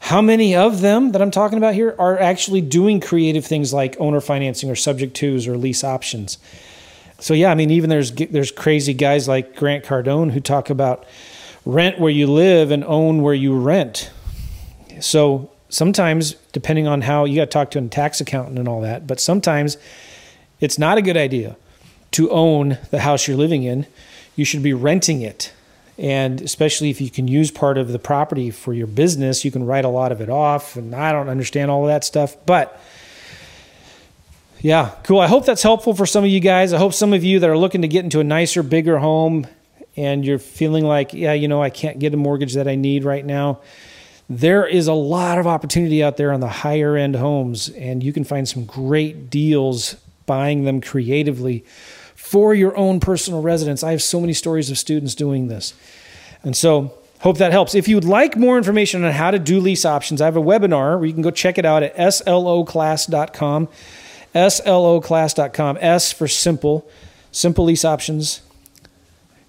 How 0.00 0.20
many 0.20 0.54
of 0.54 0.80
them 0.80 1.12
that 1.12 1.22
I'm 1.22 1.30
talking 1.30 1.58
about 1.58 1.74
here 1.74 1.94
are 1.98 2.18
actually 2.18 2.60
doing 2.60 3.00
creative 3.00 3.44
things 3.44 3.72
like 3.72 3.96
owner 3.98 4.20
financing 4.20 4.70
or 4.70 4.76
subject 4.76 5.14
twos 5.14 5.46
or 5.46 5.56
lease 5.56 5.84
options? 5.84 6.38
So 7.18 7.34
yeah, 7.34 7.50
I 7.50 7.54
mean, 7.54 7.70
even 7.70 7.88
there's 7.88 8.12
there's 8.12 8.50
crazy 8.50 8.92
guys 8.92 9.26
like 9.26 9.56
Grant 9.56 9.84
Cardone 9.84 10.32
who 10.32 10.40
talk 10.40 10.68
about 10.70 11.06
rent 11.66 11.98
where 11.98 12.10
you 12.10 12.28
live 12.28 12.70
and 12.70 12.82
own 12.84 13.20
where 13.20 13.34
you 13.34 13.54
rent. 13.54 14.10
So 15.00 15.50
sometimes, 15.68 16.34
depending 16.52 16.86
on 16.86 17.02
how 17.02 17.24
you 17.24 17.36
got 17.36 17.46
to 17.46 17.50
talk 17.50 17.70
to 17.72 17.78
a 17.78 17.88
tax 17.88 18.20
accountant 18.20 18.58
and 18.58 18.68
all 18.68 18.80
that, 18.80 19.06
but 19.06 19.20
sometimes 19.20 19.76
it's 20.60 20.78
not 20.78 20.96
a 20.96 21.02
good 21.02 21.16
idea 21.16 21.56
to 22.12 22.30
own 22.30 22.78
the 22.90 23.00
house 23.00 23.28
you're 23.28 23.36
living 23.36 23.64
in. 23.64 23.86
You 24.36 24.44
should 24.44 24.62
be 24.62 24.72
renting 24.72 25.20
it. 25.20 25.52
And 25.98 26.40
especially 26.40 26.90
if 26.90 27.00
you 27.00 27.10
can 27.10 27.26
use 27.26 27.50
part 27.50 27.78
of 27.78 27.88
the 27.88 27.98
property 27.98 28.50
for 28.50 28.72
your 28.72 28.86
business, 28.86 29.44
you 29.44 29.50
can 29.50 29.66
write 29.66 29.84
a 29.84 29.88
lot 29.88 30.12
of 30.12 30.20
it 30.20 30.30
off. 30.30 30.76
And 30.76 30.94
I 30.94 31.10
don't 31.10 31.28
understand 31.28 31.70
all 31.70 31.82
of 31.82 31.88
that 31.88 32.04
stuff. 32.04 32.36
But 32.46 32.80
yeah, 34.60 34.92
cool. 35.02 35.20
I 35.20 35.26
hope 35.26 35.46
that's 35.46 35.62
helpful 35.62 35.94
for 35.94 36.06
some 36.06 36.22
of 36.22 36.30
you 36.30 36.40
guys. 36.40 36.72
I 36.72 36.78
hope 36.78 36.94
some 36.94 37.12
of 37.12 37.24
you 37.24 37.40
that 37.40 37.50
are 37.50 37.58
looking 37.58 37.82
to 37.82 37.88
get 37.88 38.04
into 38.04 38.20
a 38.20 38.24
nicer, 38.24 38.62
bigger 38.62 38.98
home 38.98 39.46
and 39.96 40.24
you're 40.24 40.38
feeling 40.38 40.84
like, 40.84 41.14
yeah, 41.14 41.32
you 41.32 41.48
know, 41.48 41.62
I 41.62 41.70
can't 41.70 41.98
get 41.98 42.12
a 42.12 42.16
mortgage 42.16 42.54
that 42.54 42.68
I 42.68 42.74
need 42.74 43.04
right 43.04 43.24
now. 43.24 43.60
There 44.28 44.66
is 44.66 44.88
a 44.88 44.92
lot 44.92 45.38
of 45.38 45.46
opportunity 45.46 46.02
out 46.02 46.16
there 46.16 46.32
on 46.32 46.40
the 46.40 46.48
higher 46.48 46.96
end 46.96 47.16
homes, 47.16 47.68
and 47.70 48.02
you 48.02 48.12
can 48.12 48.24
find 48.24 48.48
some 48.48 48.64
great 48.64 49.30
deals 49.30 49.96
buying 50.26 50.64
them 50.64 50.80
creatively 50.80 51.64
for 52.14 52.52
your 52.52 52.76
own 52.76 52.98
personal 53.00 53.40
residence. 53.40 53.84
I 53.84 53.92
have 53.92 54.02
so 54.02 54.20
many 54.20 54.32
stories 54.32 54.70
of 54.70 54.78
students 54.78 55.14
doing 55.14 55.46
this. 55.46 55.74
And 56.42 56.56
so, 56.56 56.92
hope 57.20 57.38
that 57.38 57.52
helps. 57.52 57.74
If 57.74 57.86
you'd 57.86 58.04
like 58.04 58.36
more 58.36 58.58
information 58.58 59.04
on 59.04 59.12
how 59.12 59.30
to 59.30 59.38
do 59.38 59.60
lease 59.60 59.84
options, 59.84 60.20
I 60.20 60.24
have 60.24 60.36
a 60.36 60.42
webinar 60.42 60.98
where 60.98 61.06
you 61.06 61.12
can 61.12 61.22
go 61.22 61.30
check 61.30 61.56
it 61.56 61.64
out 61.64 61.84
at 61.84 61.96
sloclass.com. 61.96 63.68
sloclass.com. 64.34 65.78
S 65.80 66.12
for 66.12 66.28
simple, 66.28 66.90
simple 67.30 67.64
lease 67.64 67.84
options 67.84 68.42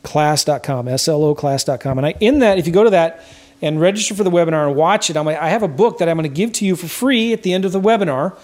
class.com, 0.08 0.86
sloclass.com. 0.86 1.98
And 1.98 2.08
I, 2.08 2.16
in 2.22 2.40
that, 2.40 2.58
if 2.58 2.66
you 2.66 2.72
go 2.72 2.86
to 2.86 2.92
that 2.92 3.26
and 3.62 3.82
register 3.82 4.16
for 4.16 4.24
the 4.24 4.32
webinar 4.32 4.68
and 4.68 4.76
watch 4.76 5.10
it, 5.10 5.18
I'm, 5.18 5.28
I 5.28 5.50
have 5.50 5.64
a 5.64 5.68
book 5.68 5.98
that 5.98 6.08
I'm 6.08 6.16
going 6.16 6.30
to 6.30 6.34
give 6.34 6.54
to 6.54 6.66
you 6.66 6.78
for 6.78 6.88
free 6.88 7.34
at 7.34 7.44
the 7.44 7.54
end 7.54 7.66
of 7.66 7.74
the 7.74 7.82
webinar. 7.82 8.38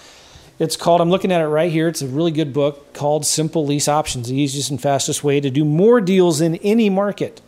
It's 0.60 0.76
called, 0.76 1.00
I'm 1.00 1.10
looking 1.10 1.32
at 1.32 1.40
it 1.40 1.48
right 1.48 1.72
here. 1.72 1.88
It's 1.88 2.02
a 2.02 2.08
really 2.08 2.32
good 2.32 2.52
book 2.52 2.94
called 2.94 3.26
Simple 3.26 3.66
Lease 3.66 3.88
Options, 3.88 4.28
the 4.28 4.36
easiest 4.36 4.72
and 4.72 4.82
fastest 4.82 5.24
way 5.24 5.40
to 5.40 5.50
do 5.50 5.64
more 5.64 6.02
deals 6.02 6.42
in 6.42 6.58
any 6.58 6.90
market. 6.90 7.42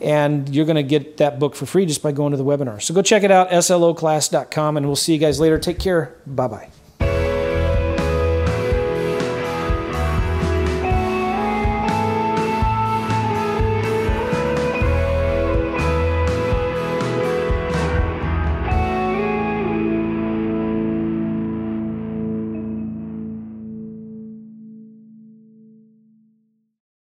And 0.00 0.48
you're 0.54 0.64
going 0.64 0.76
to 0.76 0.84
get 0.84 1.16
that 1.16 1.40
book 1.40 1.56
for 1.56 1.66
free 1.66 1.86
just 1.86 2.04
by 2.04 2.12
going 2.12 2.30
to 2.30 2.36
the 2.36 2.44
webinar. 2.44 2.80
So 2.80 2.94
go 2.94 3.02
check 3.02 3.24
it 3.24 3.32
out, 3.32 3.50
sloclass.com, 3.50 4.76
and 4.76 4.86
we'll 4.86 4.96
see 4.96 5.12
you 5.12 5.18
guys 5.18 5.40
later. 5.40 5.58
Take 5.58 5.80
care. 5.80 6.14
Bye 6.24 6.46
bye. 6.46 6.83